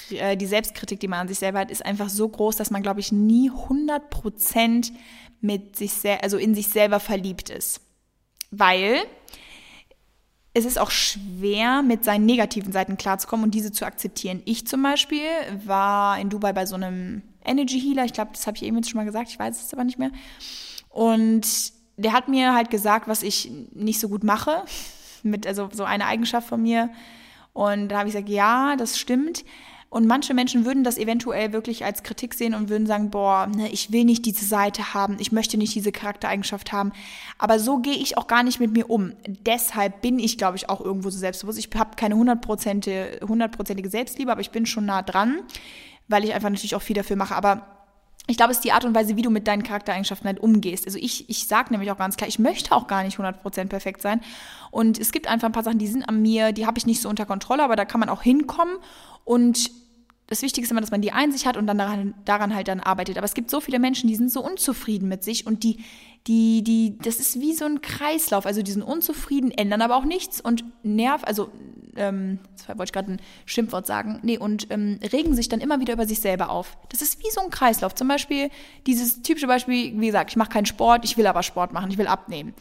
[0.09, 2.81] äh, die Selbstkritik, die man an sich selber hat, ist einfach so groß, dass man,
[2.81, 4.91] glaube ich, nie 100%
[5.41, 5.91] mit sich,
[6.23, 7.81] also in sich selber verliebt ist.
[8.49, 9.03] Weil
[10.53, 14.41] es ist auch schwer, mit seinen negativen Seiten klarzukommen und diese zu akzeptieren.
[14.45, 15.27] Ich zum Beispiel
[15.65, 18.89] war in Dubai bei so einem Energy Healer, ich glaube, das habe ich eben jetzt
[18.89, 20.11] schon mal gesagt, ich weiß es aber nicht mehr.
[20.89, 21.45] Und
[21.97, 24.63] der hat mir halt gesagt, was ich nicht so gut mache,
[25.23, 26.89] mit also so eine Eigenschaft von mir.
[27.53, 29.43] Und da habe ich gesagt, ja, das stimmt.
[29.89, 33.69] Und manche Menschen würden das eventuell wirklich als Kritik sehen und würden sagen, boah, ne,
[33.69, 36.91] ich will nicht diese Seite haben, ich möchte nicht diese Charaktereigenschaft haben.
[37.39, 39.13] Aber so gehe ich auch gar nicht mit mir um.
[39.27, 41.57] Deshalb bin ich, glaube ich, auch irgendwo so selbstbewusst.
[41.57, 45.39] Ich habe keine hundertprozentige Selbstliebe, aber ich bin schon nah dran,
[46.07, 47.35] weil ich einfach natürlich auch viel dafür mache.
[47.35, 47.65] Aber
[48.29, 50.85] ich glaube, es ist die Art und Weise, wie du mit deinen Charaktereigenschaften halt umgehst.
[50.85, 54.03] Also ich, ich sage nämlich auch ganz klar, ich möchte auch gar nicht 100% perfekt
[54.03, 54.21] sein.
[54.69, 57.01] Und es gibt einfach ein paar Sachen, die sind an mir, die habe ich nicht
[57.01, 58.75] so unter Kontrolle, aber da kann man auch hinkommen.
[59.29, 59.69] Und
[60.25, 62.79] das Wichtige ist immer, dass man die Einsicht hat und dann daran, daran halt dann
[62.79, 63.15] arbeitet.
[63.15, 65.83] Aber es gibt so viele Menschen, die sind so unzufrieden mit sich und die,
[66.25, 68.47] die, die, das ist wie so ein Kreislauf.
[68.47, 71.51] Also die sind unzufrieden, ändern aber auch nichts und nerv, also,
[71.95, 75.93] ähm, wollte ich gerade ein Schimpfwort sagen, nee, und ähm, regen sich dann immer wieder
[75.93, 76.75] über sich selber auf.
[76.89, 77.93] Das ist wie so ein Kreislauf.
[77.93, 78.49] Zum Beispiel
[78.87, 81.99] dieses typische Beispiel, wie gesagt, ich mache keinen Sport, ich will aber Sport machen, ich
[81.99, 82.55] will abnehmen.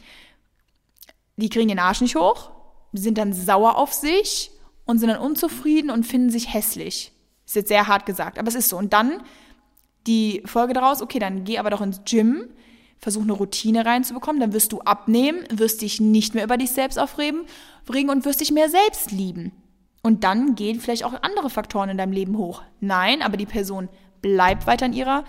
[1.35, 2.51] Die kriegen den Arsch nicht hoch,
[2.93, 4.51] sind dann sauer auf sich
[4.89, 7.11] und sind dann unzufrieden und finden sich hässlich.
[7.45, 8.77] Ist jetzt sehr hart gesagt, aber es ist so.
[8.77, 9.21] Und dann
[10.07, 12.47] die Folge daraus, okay, dann geh aber doch ins Gym,
[12.97, 16.97] versuch eine Routine reinzubekommen, dann wirst du abnehmen, wirst dich nicht mehr über dich selbst
[16.97, 17.45] aufregen
[18.09, 19.51] und wirst dich mehr selbst lieben.
[20.01, 22.63] Und dann gehen vielleicht auch andere Faktoren in deinem Leben hoch.
[22.79, 23.89] Nein, aber die Person
[24.23, 25.23] bleibt weiter in ihrer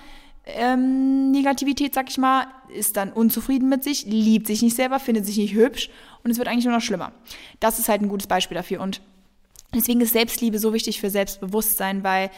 [0.47, 5.27] ähm, Negativität, sag ich mal, ist dann unzufrieden mit sich, liebt sich nicht selber, findet
[5.27, 5.91] sich nicht hübsch
[6.25, 7.13] und es wird eigentlich nur noch schlimmer.
[7.61, 8.81] Das ist halt ein gutes Beispiel dafür.
[8.81, 9.03] Und
[9.75, 12.31] Deswegen ist Selbstliebe so wichtig für Selbstbewusstsein, weil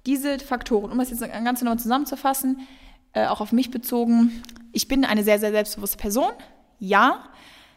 [0.05, 2.67] diese Faktoren, um das jetzt ganz genau zusammenzufassen,
[3.15, 4.43] äh, auch auf mich bezogen,
[4.73, 6.31] ich bin eine sehr, sehr selbstbewusste Person.
[6.79, 7.21] Ja,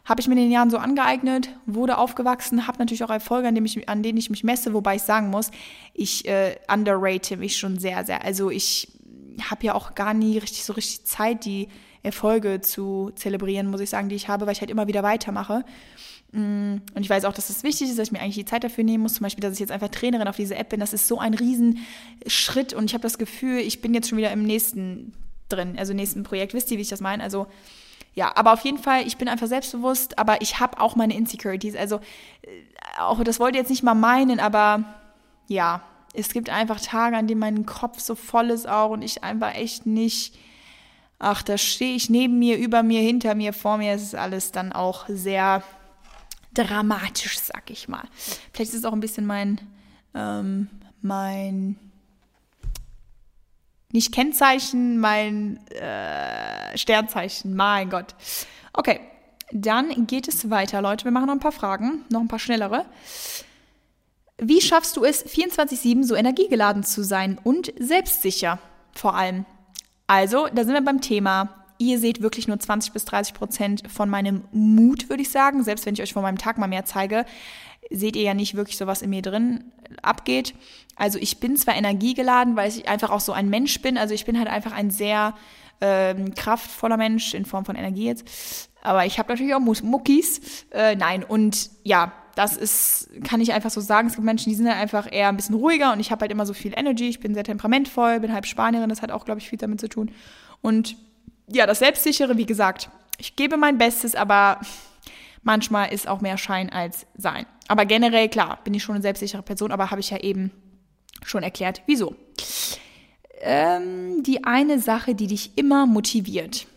[0.07, 3.55] habe ich mir in den Jahren so angeeignet, wurde aufgewachsen, habe natürlich auch Erfolge, an
[3.55, 5.51] denen, ich, an denen ich mich messe, wobei ich sagen muss,
[5.93, 8.23] ich äh, underrate mich schon sehr, sehr.
[8.23, 8.89] Also ich
[9.49, 11.67] habe ja auch gar nie richtig so richtig Zeit, die
[12.03, 15.65] Erfolge zu zelebrieren, muss ich sagen, die ich habe, weil ich halt immer wieder weitermache.
[16.31, 18.63] Mm, und ich weiß auch, dass es wichtig ist, dass ich mir eigentlich die Zeit
[18.63, 19.15] dafür nehmen muss.
[19.15, 20.79] Zum Beispiel, dass ich jetzt einfach Trainerin auf diese App bin.
[20.79, 24.31] Das ist so ein Riesenschritt und ich habe das Gefühl, ich bin jetzt schon wieder
[24.31, 25.13] im nächsten
[25.49, 26.53] drin, also nächsten Projekt.
[26.53, 27.23] Wisst ihr, wie ich das meine?
[27.23, 27.47] Also
[28.13, 31.75] ja, aber auf jeden Fall, ich bin einfach selbstbewusst, aber ich habe auch meine Insecurities.
[31.75, 32.49] Also äh,
[32.99, 34.83] auch das wollte ich jetzt nicht mal meinen, aber
[35.47, 35.83] ja,
[36.13, 39.53] es gibt einfach Tage, an denen mein Kopf so voll ist auch und ich einfach
[39.53, 40.35] echt nicht.
[41.19, 43.93] Ach, da stehe ich neben mir, über mir, hinter mir, vor mir.
[43.93, 45.61] Es ist alles dann auch sehr
[46.55, 48.03] dramatisch, sag ich mal.
[48.51, 49.59] Vielleicht ist es auch ein bisschen mein,
[50.15, 50.69] ähm,
[51.01, 51.77] mein
[53.91, 57.55] nicht Kennzeichen, mein äh, Sternzeichen.
[57.55, 58.15] Mein Gott.
[58.73, 58.99] Okay,
[59.51, 61.05] dann geht es weiter, Leute.
[61.05, 62.85] Wir machen noch ein paar Fragen, noch ein paar schnellere.
[64.37, 68.59] Wie schaffst du es, 24-7 so energiegeladen zu sein und selbstsicher
[68.93, 69.45] vor allem?
[70.05, 71.65] Also, da sind wir beim Thema.
[71.79, 75.63] Ihr seht wirklich nur 20 bis 30 Prozent von meinem Mut, würde ich sagen.
[75.63, 77.25] Selbst wenn ich euch von meinem Tag mal mehr zeige,
[77.91, 79.65] seht ihr ja nicht wirklich so, was in mir drin
[80.01, 80.53] abgeht.
[80.95, 83.97] Also ich bin zwar energiegeladen, weil ich einfach auch so ein Mensch bin.
[83.97, 85.35] Also ich bin halt einfach ein sehr
[85.81, 88.69] ähm, kraftvoller Mensch in Form von Energie jetzt.
[88.81, 90.65] Aber ich habe natürlich auch Muckis.
[90.71, 94.07] Äh, nein, und ja, das ist, kann ich einfach so sagen.
[94.07, 96.31] Es gibt Menschen, die sind halt einfach eher ein bisschen ruhiger und ich habe halt
[96.31, 97.09] immer so viel Energy.
[97.09, 99.89] Ich bin sehr temperamentvoll, bin halb Spanierin, das hat auch, glaube ich, viel damit zu
[99.89, 100.11] tun.
[100.61, 100.95] Und
[101.47, 104.61] ja, das Selbstsichere, wie gesagt, ich gebe mein Bestes, aber
[105.41, 107.45] manchmal ist auch mehr Schein als Sein.
[107.67, 110.51] Aber generell, klar, bin ich schon eine selbstsichere Person, aber habe ich ja eben
[111.23, 112.15] schon erklärt, wieso.
[113.39, 116.67] Ähm, die eine Sache, die dich immer motiviert.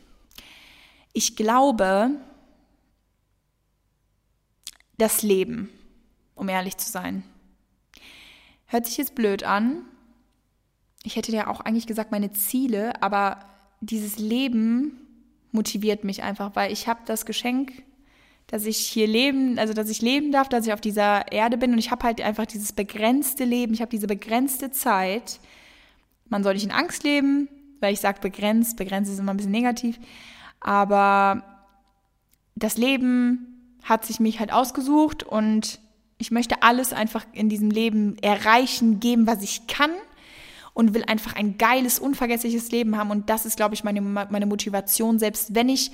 [1.13, 2.11] Ich glaube,
[4.99, 5.71] das Leben,
[6.35, 7.23] um ehrlich zu sein.
[8.67, 9.83] Hört sich jetzt blöd an.
[11.03, 13.41] Ich hätte ja auch eigentlich gesagt, meine Ziele, aber
[13.81, 15.01] dieses Leben
[15.53, 17.73] motiviert mich einfach, weil ich habe das Geschenk,
[18.51, 21.73] dass ich hier leben, also dass ich leben darf, dass ich auf dieser Erde bin.
[21.73, 25.39] Und ich habe halt einfach dieses begrenzte Leben, ich habe diese begrenzte Zeit.
[26.29, 27.49] Man soll nicht in Angst leben,
[27.79, 29.99] weil ich sage begrenzt, begrenzt ist immer ein bisschen negativ,
[30.59, 31.45] aber
[32.57, 35.81] das Leben hat sich mich halt ausgesucht und
[36.19, 39.91] ich möchte alles einfach in diesem Leben erreichen, geben, was ich kann
[40.75, 43.11] und will einfach ein geiles, unvergessliches Leben haben.
[43.11, 45.91] Und das ist, glaube ich, meine, meine Motivation, selbst wenn ich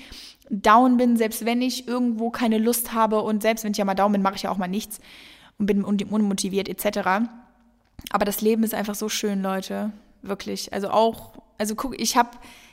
[0.50, 3.94] down bin, selbst wenn ich irgendwo keine Lust habe und selbst wenn ich ja mal
[3.94, 5.00] down bin, mache ich ja auch mal nichts
[5.58, 7.28] und bin unmotiviert etc.
[8.10, 9.92] Aber das Leben ist einfach so schön, Leute.
[10.22, 10.72] Wirklich.
[10.72, 12.30] Also auch, also guck, ich habe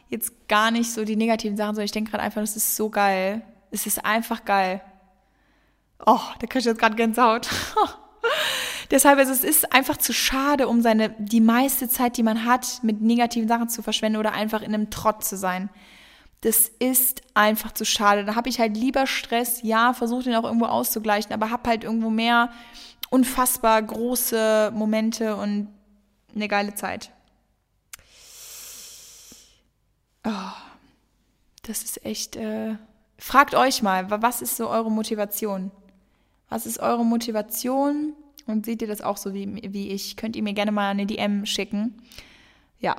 [0.09, 2.89] jetzt gar nicht so die negativen Sachen, sondern ich denke gerade einfach, das ist so
[2.89, 3.41] geil.
[3.71, 4.81] Es ist einfach geil.
[6.05, 7.49] Oh, da kriege ich jetzt gerade Gänsehaut.
[8.91, 12.79] Deshalb also es ist einfach zu schade, um seine die meiste Zeit, die man hat,
[12.83, 15.69] mit negativen Sachen zu verschwenden oder einfach in einem Trott zu sein.
[16.43, 18.25] Das ist einfach zu schade.
[18.25, 21.85] Da habe ich halt lieber Stress, ja, versuche den auch irgendwo auszugleichen, aber habe halt
[21.85, 22.51] irgendwo mehr
[23.09, 25.69] unfassbar große Momente und
[26.35, 27.11] eine geile Zeit.
[30.25, 30.51] Oh,
[31.61, 32.35] das ist echt.
[32.35, 32.75] Äh,
[33.17, 35.71] fragt euch mal, was ist so eure Motivation?
[36.49, 38.11] Was ist eure Motivation?
[38.47, 40.17] Und seht ihr das auch so wie, wie ich?
[40.17, 42.01] Könnt ihr mir gerne mal eine DM schicken.
[42.79, 42.97] Ja.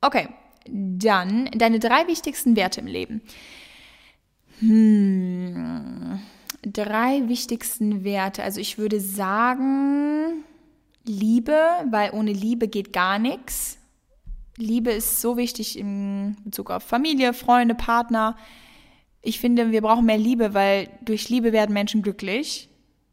[0.00, 0.28] Okay,
[0.72, 3.22] dann deine drei wichtigsten Werte im Leben.
[4.60, 6.20] Hm,
[6.62, 8.42] drei wichtigsten Werte.
[8.42, 10.44] Also ich würde sagen
[11.04, 11.58] Liebe,
[11.90, 13.78] weil ohne Liebe geht gar nichts.
[14.56, 18.36] Liebe ist so wichtig in Bezug auf Familie, Freunde, Partner.
[19.22, 22.70] Ich finde, wir brauchen mehr Liebe, weil durch Liebe werden Menschen glücklich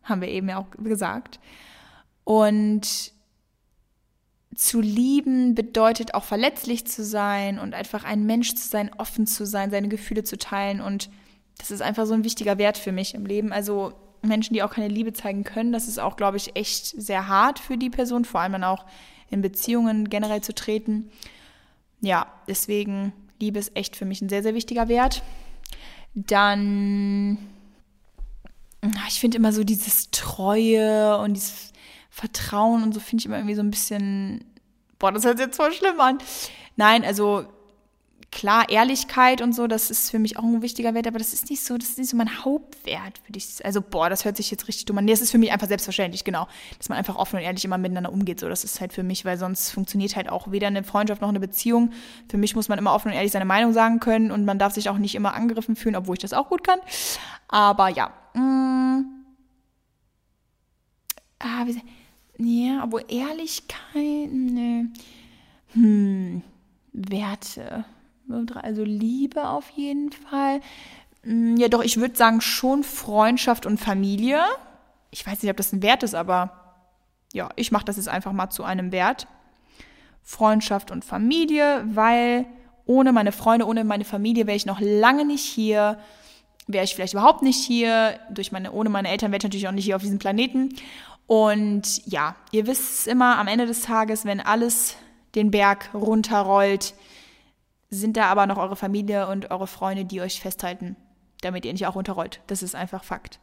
[0.08, 1.40] haben wir eben ja auch gesagt.
[2.24, 3.14] Und
[4.58, 9.46] zu lieben bedeutet auch verletzlich zu sein und einfach ein Mensch zu sein, offen zu
[9.46, 10.82] sein, seine Gefühle zu teilen.
[10.82, 11.12] Und
[11.60, 13.54] das ist einfach so ein wichtiger Wert für mich im Leben.
[13.54, 13.94] Also
[14.24, 17.60] Menschen, die auch keine Liebe zeigen können, das ist auch, glaube ich, echt sehr hart
[17.60, 18.86] für die Person, vor allem dann auch
[19.30, 21.12] in Beziehungen generell zu treten.
[22.02, 25.22] Ja, deswegen Liebe ist echt für mich ein sehr, sehr wichtiger Wert.
[26.16, 27.38] Dann
[29.08, 31.74] ich finde immer so dieses Treue und dieses
[32.18, 34.44] Vertrauen und so finde ich immer irgendwie so ein bisschen,
[34.98, 36.18] boah, das hört sich jetzt voll schlimm an.
[36.76, 37.46] Nein, also
[38.32, 41.52] klar, Ehrlichkeit und so, das ist für mich auch ein wichtiger Wert, aber das ist
[41.52, 44.50] nicht so, das ist nicht so mein Hauptwert, würde ich Also, boah, das hört sich
[44.50, 45.06] jetzt richtig dumm an.
[45.06, 46.48] Nee, das ist für mich einfach selbstverständlich, genau.
[46.80, 48.40] Dass man einfach offen und ehrlich immer miteinander umgeht.
[48.40, 51.30] So, das ist halt für mich, weil sonst funktioniert halt auch weder eine Freundschaft noch
[51.30, 51.92] eine Beziehung.
[52.32, 54.74] Für mich muss man immer offen und ehrlich seine Meinung sagen können und man darf
[54.74, 56.80] sich auch nicht immer angegriffen fühlen, obwohl ich das auch gut kann.
[57.48, 58.12] Aber ja.
[58.34, 59.06] Mh, mm.
[61.40, 61.80] ah, wie,
[62.38, 64.92] ja, obwohl Ehrlichkeit, ne.
[65.74, 66.42] Hm,
[66.94, 67.86] Werte
[68.56, 70.62] also Liebe auf jeden Fall.
[71.24, 74.42] Mm, ja, doch, ich würde sagen schon Freundschaft und Familie.
[75.12, 76.52] Ich weiß nicht, ob das ein Wert ist, aber
[77.34, 79.28] ja, ich mache das jetzt einfach mal zu einem Wert.
[80.24, 82.46] Freundschaft und Familie, weil
[82.86, 86.00] ohne meine Freunde, ohne meine Familie wäre ich noch lange nicht hier.
[86.68, 88.20] Wäre ich vielleicht überhaupt nicht hier.
[88.30, 90.76] Durch meine, ohne meine Eltern wäre ich natürlich auch nicht hier auf diesem Planeten.
[91.28, 94.96] Und ja, ihr wisst es immer am Ende des Tages, wenn alles
[95.36, 96.96] den Berg runterrollt,
[97.90, 100.96] sind da aber noch eure Familie und eure Freunde, die euch festhalten,
[101.42, 102.42] damit ihr nicht auch runterrollt.
[102.48, 103.40] Das ist einfach Fakt.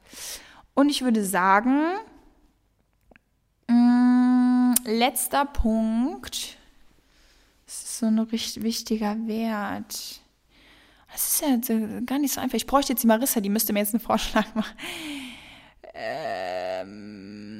[0.74, 1.82] Und ich würde sagen,
[3.68, 6.56] mh, mm, letzter Punkt.
[7.66, 10.20] Das ist so ein richtig wichtiger Wert.
[11.12, 11.56] Das ist ja
[12.04, 12.56] gar nicht so einfach.
[12.56, 14.74] Ich bräuchte jetzt die Marissa, die müsste mir jetzt einen Vorschlag machen.
[15.94, 17.53] Ähm,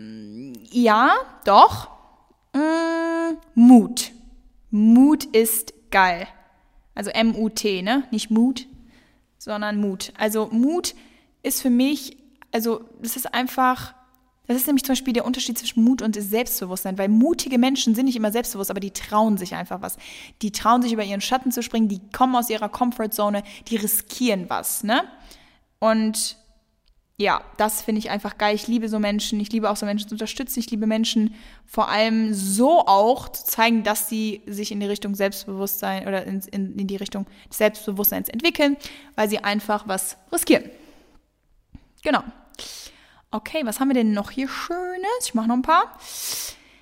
[0.75, 1.15] ja,
[1.45, 1.89] doch.
[2.53, 4.11] Mm, Mut.
[4.71, 6.27] Mut ist geil.
[6.95, 8.05] Also M-U-T, ne?
[8.11, 8.67] Nicht Mut,
[9.39, 10.13] sondern Mut.
[10.19, 10.95] Also Mut
[11.43, 12.17] ist für mich,
[12.53, 13.95] also das ist einfach,
[14.49, 18.07] das ist nämlich zum Beispiel der Unterschied zwischen Mut und Selbstbewusstsein, weil mutige Menschen sind
[18.07, 19.97] nicht immer selbstbewusst, aber die trauen sich einfach was.
[20.43, 24.47] Die trauen sich über ihren Schatten zu springen, die kommen aus ihrer Comfortzone, die riskieren
[24.49, 25.05] was, ne?
[25.79, 26.37] Und
[27.17, 28.57] ja, das finde ich einfach geil.
[28.57, 29.39] Ich liebe so Menschen.
[29.39, 30.59] Ich liebe auch so Menschen zu unterstützen.
[30.59, 31.35] Ich liebe Menschen
[31.65, 36.41] vor allem so auch zu zeigen, dass sie sich in die Richtung Selbstbewusstsein oder in,
[36.51, 38.77] in, in die Richtung des Selbstbewusstseins entwickeln,
[39.15, 40.65] weil sie einfach was riskieren.
[42.03, 42.25] Genau.
[43.31, 45.27] Okay, was haben wir denn noch hier Schönes?
[45.27, 45.97] Ich mache noch ein paar.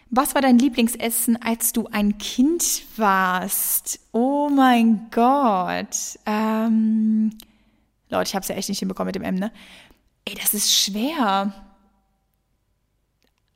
[0.09, 4.01] Was war dein Lieblingsessen, als du ein Kind warst?
[4.13, 6.19] Oh mein Gott.
[6.27, 7.33] Ähm,
[8.13, 9.51] Leute, ich habe es ja echt nicht hinbekommen mit dem M, ne?
[10.25, 11.53] Ey, das ist schwer.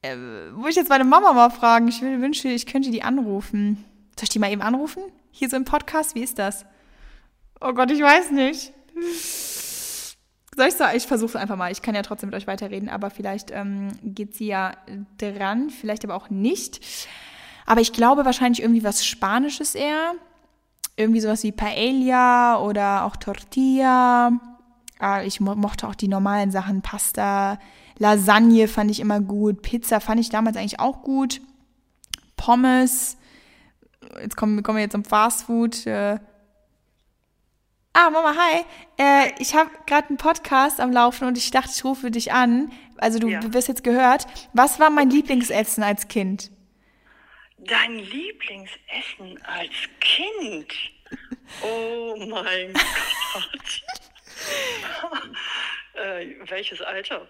[0.03, 0.17] Äh,
[0.51, 1.89] muss ich jetzt meine Mama mal fragen?
[1.89, 3.85] Ich wünsche, ich könnte die anrufen.
[4.17, 5.03] Soll ich die mal eben anrufen?
[5.31, 6.15] Hier so im Podcast?
[6.15, 6.65] Wie ist das?
[7.61, 8.73] Oh Gott, ich weiß nicht.
[10.57, 10.97] Soll ich sagen?
[10.97, 11.71] Ich versuche es einfach mal.
[11.71, 14.73] Ich kann ja trotzdem mit euch weiterreden, aber vielleicht ähm, geht sie ja
[15.19, 16.81] dran, vielleicht aber auch nicht.
[17.67, 20.15] Aber ich glaube wahrscheinlich irgendwie was Spanisches eher.
[20.97, 24.56] Irgendwie sowas wie Paella oder auch Tortilla
[25.25, 27.59] ich mo mochte auch die normalen Sachen, Pasta,
[27.99, 31.41] Lasagne fand ich immer gut, Pizza fand ich damals eigentlich auch gut,
[32.37, 33.17] Pommes,
[34.21, 35.87] jetzt kommen, kommen wir jetzt zum Fastfood.
[35.87, 36.19] Äh.
[37.93, 38.65] Ah, Mama, hi.
[38.99, 42.71] Äh, ich habe gerade einen Podcast am Laufen und ich dachte, ich rufe dich an.
[42.99, 43.41] Also du, ja.
[43.41, 44.27] du wirst jetzt gehört.
[44.53, 46.51] Was war mein Lieblingsessen als Kind?
[47.59, 50.73] Dein Lieblingsessen als Kind?
[51.63, 52.73] Oh mein
[53.33, 53.83] Gott.
[55.95, 57.27] äh, welches Alter?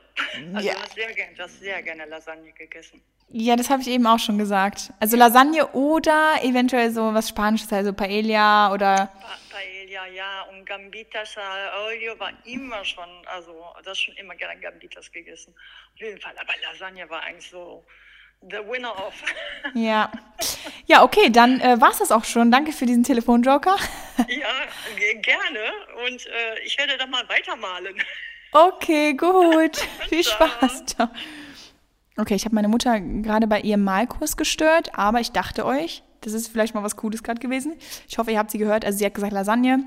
[0.55, 0.75] Also ja.
[0.75, 3.03] du, hast sehr du hast sehr gerne Lasagne gegessen.
[3.29, 4.93] Ja, das habe ich eben auch schon gesagt.
[5.01, 9.11] Also Lasagne oder eventuell so was Spanisches, also Paella oder...
[9.21, 10.43] Pa Paella, ja.
[10.43, 13.53] Und Gambitas al Olio war immer schon, also
[13.85, 15.55] das schon immer gerne Gambitas gegessen.
[15.95, 17.85] Auf jeden Fall, aber Lasagne war eigentlich so
[18.43, 19.15] the winner of.
[19.75, 20.11] ja.
[20.87, 22.51] Ja, okay, dann äh, war es das auch schon.
[22.51, 23.77] Danke für diesen Telefonjoker.
[24.29, 24.49] ja,
[25.21, 26.07] gerne.
[26.07, 27.97] Und äh, ich werde dann mal weitermalen.
[28.53, 29.77] Okay, gut.
[30.09, 30.87] Viel Spaß.
[30.87, 31.09] Ciao.
[32.17, 36.33] Okay, ich habe meine Mutter gerade bei ihrem Malkurs gestört, aber ich dachte euch, das
[36.33, 37.75] ist vielleicht mal was Cooles gerade gewesen.
[38.09, 38.87] Ich hoffe, ihr habt sie gehört.
[38.87, 39.85] Also sie hat gesagt Lasagne.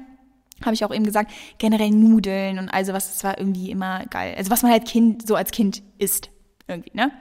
[0.64, 4.36] Habe ich auch eben gesagt, generell Nudeln und also was, das war irgendwie immer geil.
[4.38, 6.30] Also was man halt Kind, so als Kind isst.
[6.68, 7.12] Irgendwie, ne?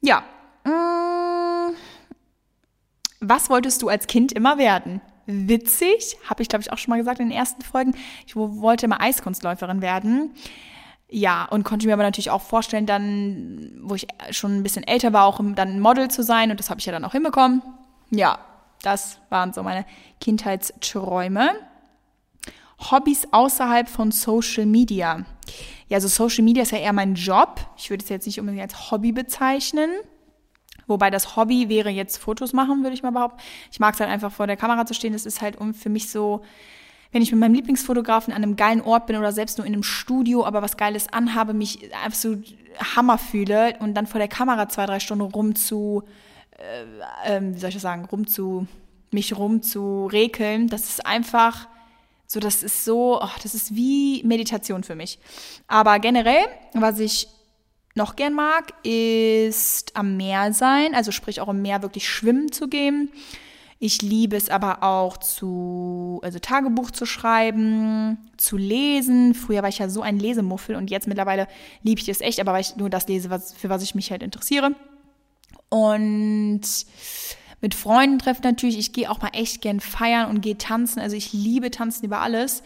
[0.00, 0.22] Ja.
[0.64, 1.74] Mm.
[3.20, 5.00] Was wolltest du als Kind immer werden?
[5.26, 7.94] Witzig, habe ich glaube ich auch schon mal gesagt in den ersten Folgen.
[8.26, 10.34] Ich wollte immer Eiskunstläuferin werden.
[11.08, 15.12] Ja, und konnte mir aber natürlich auch vorstellen, dann, wo ich schon ein bisschen älter
[15.12, 16.50] war, auch dann Model zu sein.
[16.50, 17.62] Und das habe ich ja dann auch hinbekommen.
[18.10, 18.38] Ja,
[18.82, 19.84] das waren so meine
[20.20, 21.50] Kindheitsträume.
[22.78, 25.24] Hobbys außerhalb von Social Media.
[25.88, 27.60] Ja, also Social Media ist ja eher mein Job.
[27.76, 29.90] Ich würde es jetzt nicht unbedingt als Hobby bezeichnen.
[30.86, 33.40] Wobei das Hobby wäre jetzt Fotos machen, würde ich mal behaupten.
[33.72, 35.12] Ich mag es halt einfach vor der Kamera zu stehen.
[35.12, 36.42] Das ist halt für mich so,
[37.12, 39.82] wenn ich mit meinem Lieblingsfotografen an einem geilen Ort bin oder selbst nur in einem
[39.82, 42.36] Studio, aber was Geiles anhabe, mich so
[42.94, 46.04] Hammer fühle und dann vor der Kamera zwei, drei Stunden rum zu,
[47.24, 48.66] äh, äh, wie soll ich das sagen, rum zu,
[49.10, 51.68] mich rum zu rekeln, das ist einfach
[52.26, 55.18] so, das ist so, oh, das ist wie Meditation für mich.
[55.68, 57.28] Aber generell, was ich
[57.94, 62.68] noch gern mag, ist am Meer sein, also sprich auch im Meer wirklich schwimmen zu
[62.68, 63.10] gehen.
[63.78, 69.34] Ich liebe es aber auch zu, also Tagebuch zu schreiben, zu lesen.
[69.34, 71.46] Früher war ich ja so ein Lesemuffel und jetzt mittlerweile
[71.82, 74.10] liebe ich es echt, aber weil ich nur das lese, was, für was ich mich
[74.10, 74.74] halt interessiere.
[75.68, 76.62] Und
[77.60, 78.78] mit Freunden treffen natürlich.
[78.78, 81.00] Ich gehe auch mal echt gern feiern und gehe tanzen.
[81.00, 82.62] Also ich liebe tanzen über alles.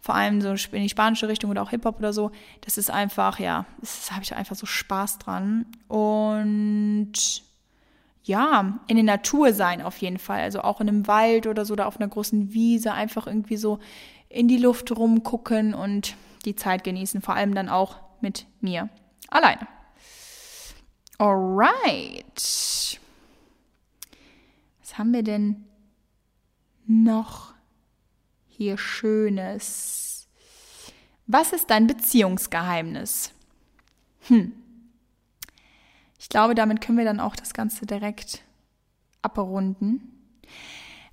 [0.00, 2.30] Vor allem so in die spanische Richtung oder auch Hip-Hop oder so.
[2.60, 5.64] Das ist einfach, ja, das habe ich einfach so Spaß dran.
[5.88, 7.42] Und
[8.22, 10.40] ja, in der Natur sein auf jeden Fall.
[10.40, 13.78] Also auch in einem Wald oder so oder auf einer großen Wiese einfach irgendwie so
[14.28, 17.22] in die Luft rumgucken und die Zeit genießen.
[17.22, 18.90] Vor allem dann auch mit mir
[19.30, 19.66] alleine.
[21.16, 23.00] Alright
[24.98, 25.64] haben wir denn
[26.86, 27.54] noch
[28.46, 30.28] hier Schönes?
[31.26, 33.32] Was ist dein Beziehungsgeheimnis?
[34.28, 34.52] Hm.
[36.18, 38.42] Ich glaube, damit können wir dann auch das Ganze direkt
[39.22, 40.10] abrunden.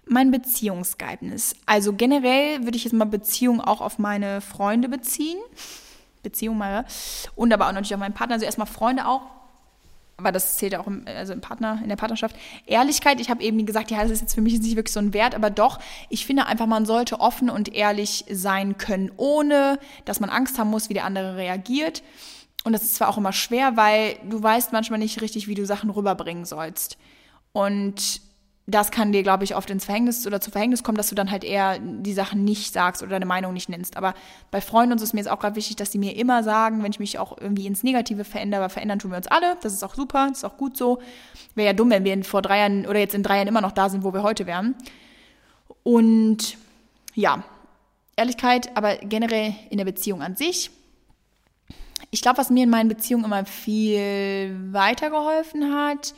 [0.05, 1.55] Mein Beziehungsgeheimnis.
[1.65, 5.37] Also generell würde ich jetzt mal Beziehung auch auf meine Freunde beziehen.
[6.23, 6.85] Beziehung mal.
[7.35, 8.35] Und aber auch natürlich auf meinen Partner.
[8.35, 9.21] Also erstmal Freunde auch
[10.21, 12.35] aber das zählt ja auch im, also im Partner, in der Partnerschaft.
[12.65, 15.13] Ehrlichkeit, ich habe eben gesagt, ja, das ist jetzt für mich nicht wirklich so ein
[15.13, 20.19] Wert, aber doch, ich finde einfach, man sollte offen und ehrlich sein können, ohne dass
[20.19, 22.03] man Angst haben muss, wie der andere reagiert.
[22.63, 25.65] Und das ist zwar auch immer schwer, weil du weißt manchmal nicht richtig, wie du
[25.65, 26.97] Sachen rüberbringen sollst.
[27.53, 28.21] Und
[28.67, 31.31] das kann dir, glaube ich, oft ins Verhängnis oder zu Verhängnis kommen, dass du dann
[31.31, 33.97] halt eher die Sachen nicht sagst oder deine Meinung nicht nennst.
[33.97, 34.13] Aber
[34.51, 36.99] bei Freunden ist mir jetzt auch gerade wichtig, dass die mir immer sagen, wenn ich
[36.99, 39.57] mich auch irgendwie ins Negative verändere, aber verändern tun wir uns alle.
[39.61, 40.99] Das ist auch super, das ist auch gut so.
[41.55, 43.71] Wäre ja dumm, wenn wir vor drei Jahren oder jetzt in drei Jahren immer noch
[43.71, 44.75] da sind, wo wir heute wären.
[45.83, 46.57] Und
[47.15, 47.43] ja,
[48.15, 50.69] Ehrlichkeit, aber generell in der Beziehung an sich.
[52.11, 56.13] Ich glaube, was mir in meinen Beziehungen immer viel weitergeholfen hat,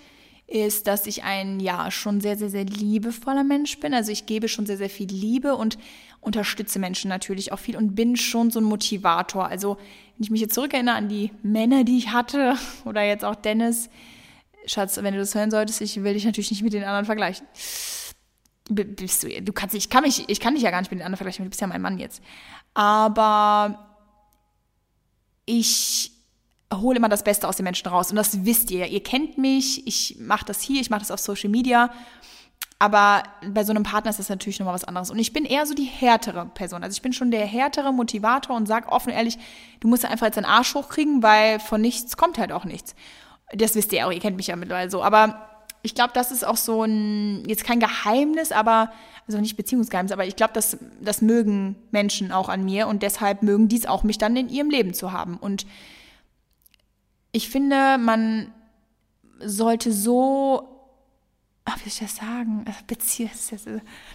[0.53, 3.93] ist, dass ich ein, ja, schon sehr, sehr, sehr liebevoller Mensch bin.
[3.93, 5.79] Also ich gebe schon sehr, sehr viel Liebe und
[6.21, 9.47] unterstütze Menschen natürlich auch viel und bin schon so ein Motivator.
[9.47, 9.77] Also
[10.15, 13.89] wenn ich mich jetzt zurückerinnere an die Männer, die ich hatte oder jetzt auch Dennis,
[14.67, 17.47] Schatz, wenn du das hören solltest, ich will dich natürlich nicht mit den anderen vergleichen.
[18.69, 21.05] Bist du, du kannst, ich kann mich, ich kann dich ja gar nicht mit den
[21.05, 22.21] anderen vergleichen, du bist ja mein Mann jetzt.
[22.75, 23.89] Aber
[25.45, 26.12] ich
[26.81, 28.09] hole immer das Beste aus den Menschen raus.
[28.09, 28.87] Und das wisst ihr.
[28.87, 31.91] Ihr kennt mich, ich mache das hier, ich mache das auf Social Media.
[32.79, 35.09] Aber bei so einem Partner ist das natürlich nochmal was anderes.
[35.09, 36.83] Und ich bin eher so die härtere Person.
[36.83, 39.37] Also ich bin schon der härtere Motivator und sage offen ehrlich,
[39.79, 42.93] du musst einfach jetzt deinen Arsch hochkriegen, weil von nichts kommt halt auch nichts.
[43.53, 45.03] Das wisst ihr auch, ihr kennt mich ja mittlerweile so.
[45.03, 45.49] Aber
[45.81, 48.91] ich glaube, das ist auch so ein, jetzt kein Geheimnis, aber,
[49.27, 53.43] also nicht Beziehungsgeheimnis, aber ich glaube, das, das mögen Menschen auch an mir und deshalb
[53.43, 55.37] mögen dies auch mich dann in ihrem Leben zu haben.
[55.37, 55.65] Und
[57.33, 58.53] ich finde, man
[59.39, 60.69] sollte so,
[61.65, 62.63] ach, wie soll ich das sagen?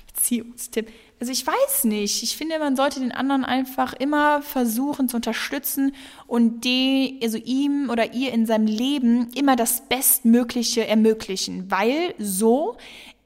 [0.07, 0.89] Beziehungstipp.
[1.21, 2.23] Also ich weiß nicht.
[2.23, 5.95] Ich finde, man sollte den anderen einfach immer versuchen zu unterstützen
[6.29, 12.77] und die, also ihm oder ihr in seinem Leben immer das Bestmögliche ermöglichen, weil so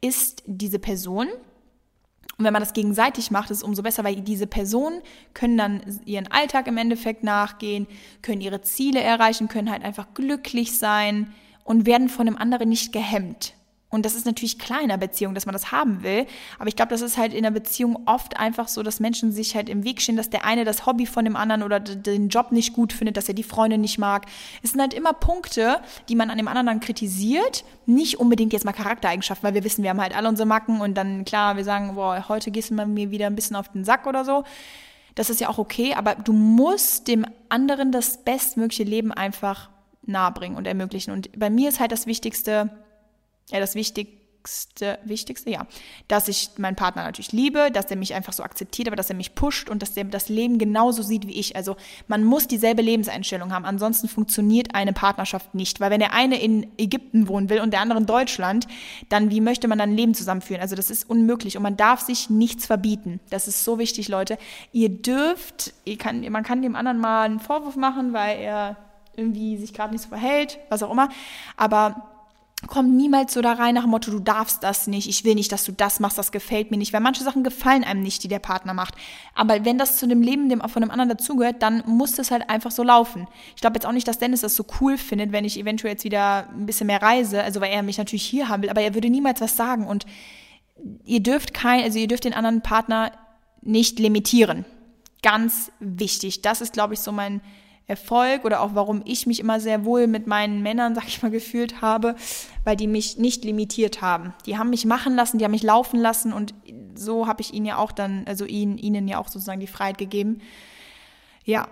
[0.00, 1.28] ist diese Person
[2.42, 5.00] und wenn man das gegenseitig macht, ist es umso besser, weil diese Personen
[5.32, 7.86] können dann ihren Alltag im Endeffekt nachgehen,
[8.20, 11.32] können ihre Ziele erreichen, können halt einfach glücklich sein
[11.62, 13.54] und werden von dem anderen nicht gehemmt.
[13.92, 16.26] Und das ist natürlich klar in einer Beziehung, dass man das haben will.
[16.58, 19.54] Aber ich glaube, das ist halt in einer Beziehung oft einfach so, dass Menschen sich
[19.54, 22.52] halt im Weg stehen, dass der eine das Hobby von dem anderen oder den Job
[22.52, 24.24] nicht gut findet, dass er die Freundin nicht mag.
[24.62, 25.78] Es sind halt immer Punkte,
[26.08, 27.66] die man an dem anderen dann kritisiert.
[27.84, 30.94] Nicht unbedingt jetzt mal Charaktereigenschaften, weil wir wissen, wir haben halt alle unsere Macken und
[30.94, 34.06] dann klar, wir sagen, boah, heute gehst du mir wieder ein bisschen auf den Sack
[34.06, 34.44] oder so.
[35.14, 39.68] Das ist ja auch okay, aber du musst dem anderen das bestmögliche Leben einfach
[40.06, 41.12] nahebringen und ermöglichen.
[41.12, 42.70] Und bei mir ist halt das Wichtigste,
[43.52, 45.66] ja, das Wichtigste, Wichtigste, ja,
[46.08, 49.14] dass ich meinen Partner natürlich liebe, dass er mich einfach so akzeptiert, aber dass er
[49.14, 51.54] mich pusht und dass er das Leben genauso sieht wie ich.
[51.54, 51.76] Also
[52.08, 55.78] man muss dieselbe Lebenseinstellung haben, ansonsten funktioniert eine Partnerschaft nicht.
[55.80, 58.66] Weil wenn der eine in Ägypten wohnen will und der andere in Deutschland,
[59.08, 60.60] dann wie möchte man dann ein Leben zusammenführen?
[60.60, 63.20] Also das ist unmöglich und man darf sich nichts verbieten.
[63.30, 64.38] Das ist so wichtig, Leute.
[64.72, 68.76] Ihr dürft, ihr kann, man kann dem anderen mal einen Vorwurf machen, weil er
[69.14, 71.10] irgendwie sich gerade nicht so verhält, was auch immer.
[71.56, 72.11] Aber
[72.66, 75.50] komm niemals so da rein nach dem Motto, du darfst das nicht, ich will nicht,
[75.50, 78.28] dass du das machst, das gefällt mir nicht, weil manche Sachen gefallen einem nicht, die
[78.28, 78.94] der Partner macht.
[79.34, 82.48] Aber wenn das zu dem Leben dem, von dem anderen dazugehört, dann muss das halt
[82.48, 83.26] einfach so laufen.
[83.54, 86.04] Ich glaube jetzt auch nicht, dass Dennis das so cool findet, wenn ich eventuell jetzt
[86.04, 88.94] wieder ein bisschen mehr reise, also weil er mich natürlich hier haben will, aber er
[88.94, 90.06] würde niemals was sagen und
[91.04, 93.12] ihr dürft kein, also ihr dürft den anderen Partner
[93.60, 94.64] nicht limitieren.
[95.22, 96.42] Ganz wichtig.
[96.42, 97.40] Das ist, glaube ich, so mein,
[97.92, 101.30] Erfolg oder auch warum ich mich immer sehr wohl mit meinen Männern, sag ich mal,
[101.30, 102.16] gefühlt habe,
[102.64, 104.32] weil die mich nicht limitiert haben.
[104.46, 106.54] Die haben mich machen lassen, die haben mich laufen lassen und
[106.94, 109.98] so habe ich ihnen ja auch dann, also ihnen, ihnen ja auch sozusagen die Freiheit
[109.98, 110.40] gegeben.
[111.44, 111.68] Ja.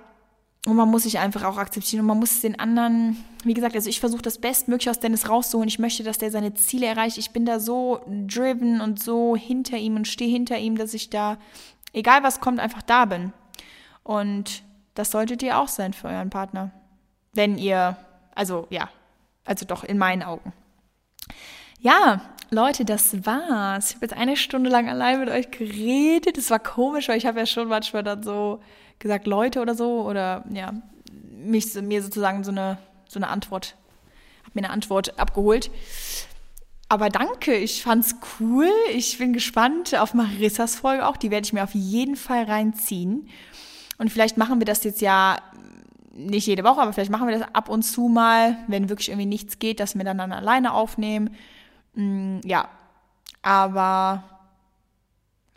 [0.66, 3.88] Und man muss sich einfach auch akzeptieren und man muss den anderen, wie gesagt, also
[3.88, 5.68] ich versuche das Bestmögliche aus Dennis rauszuholen.
[5.68, 7.16] Ich möchte, dass der seine Ziele erreicht.
[7.16, 11.08] Ich bin da so driven und so hinter ihm und stehe hinter ihm, dass ich
[11.08, 11.38] da,
[11.94, 13.32] egal was kommt, einfach da bin.
[14.02, 14.62] Und
[15.00, 16.70] das solltet ihr auch sein für euren Partner.
[17.32, 17.96] Wenn ihr,
[18.34, 18.90] also ja,
[19.46, 20.52] also doch in meinen Augen.
[21.80, 22.20] Ja,
[22.50, 23.90] Leute, das war's.
[23.90, 26.36] Ich habe jetzt eine Stunde lang allein mit euch geredet.
[26.36, 28.60] Es war komisch, weil ich habe ja schon manchmal dann so
[28.98, 30.74] gesagt, Leute oder so, oder ja,
[31.30, 32.76] mich, mir sozusagen so eine,
[33.08, 33.76] so eine Antwort,
[34.42, 35.70] habe mir eine Antwort abgeholt.
[36.90, 38.68] Aber danke, ich fand's cool.
[38.92, 41.16] Ich bin gespannt auf Marissas Folge auch.
[41.16, 43.28] Die werde ich mir auf jeden Fall reinziehen.
[44.00, 45.36] Und vielleicht machen wir das jetzt ja
[46.10, 49.26] nicht jede Woche, aber vielleicht machen wir das ab und zu mal, wenn wirklich irgendwie
[49.26, 51.36] nichts geht, dass wir dann, dann alleine aufnehmen.
[51.92, 52.70] Mm, ja,
[53.42, 54.24] aber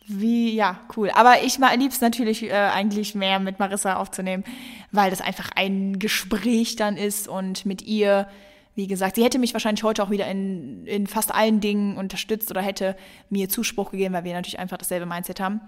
[0.05, 1.09] wie, ja, cool.
[1.15, 4.43] Aber ich mal lieb's natürlich äh, eigentlich mehr mit Marissa aufzunehmen,
[4.91, 8.27] weil das einfach ein Gespräch dann ist und mit ihr,
[8.75, 12.51] wie gesagt, sie hätte mich wahrscheinlich heute auch wieder in, in fast allen Dingen unterstützt
[12.51, 12.97] oder hätte
[13.29, 15.61] mir Zuspruch gegeben, weil wir natürlich einfach dasselbe Mindset haben.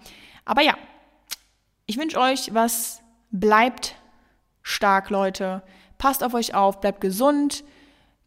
[0.44, 0.76] Aber ja,
[1.86, 3.02] ich wünsche euch was.
[3.32, 3.96] Bleibt
[4.62, 5.62] stark, Leute.
[5.98, 7.64] Passt auf euch auf, bleibt gesund.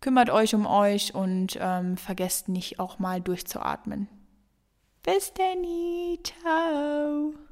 [0.00, 4.08] kümmert euch um euch und ähm, vergesst nicht auch mal durchzuatmen.
[5.02, 5.64] Bis dann,
[6.22, 7.32] ciao.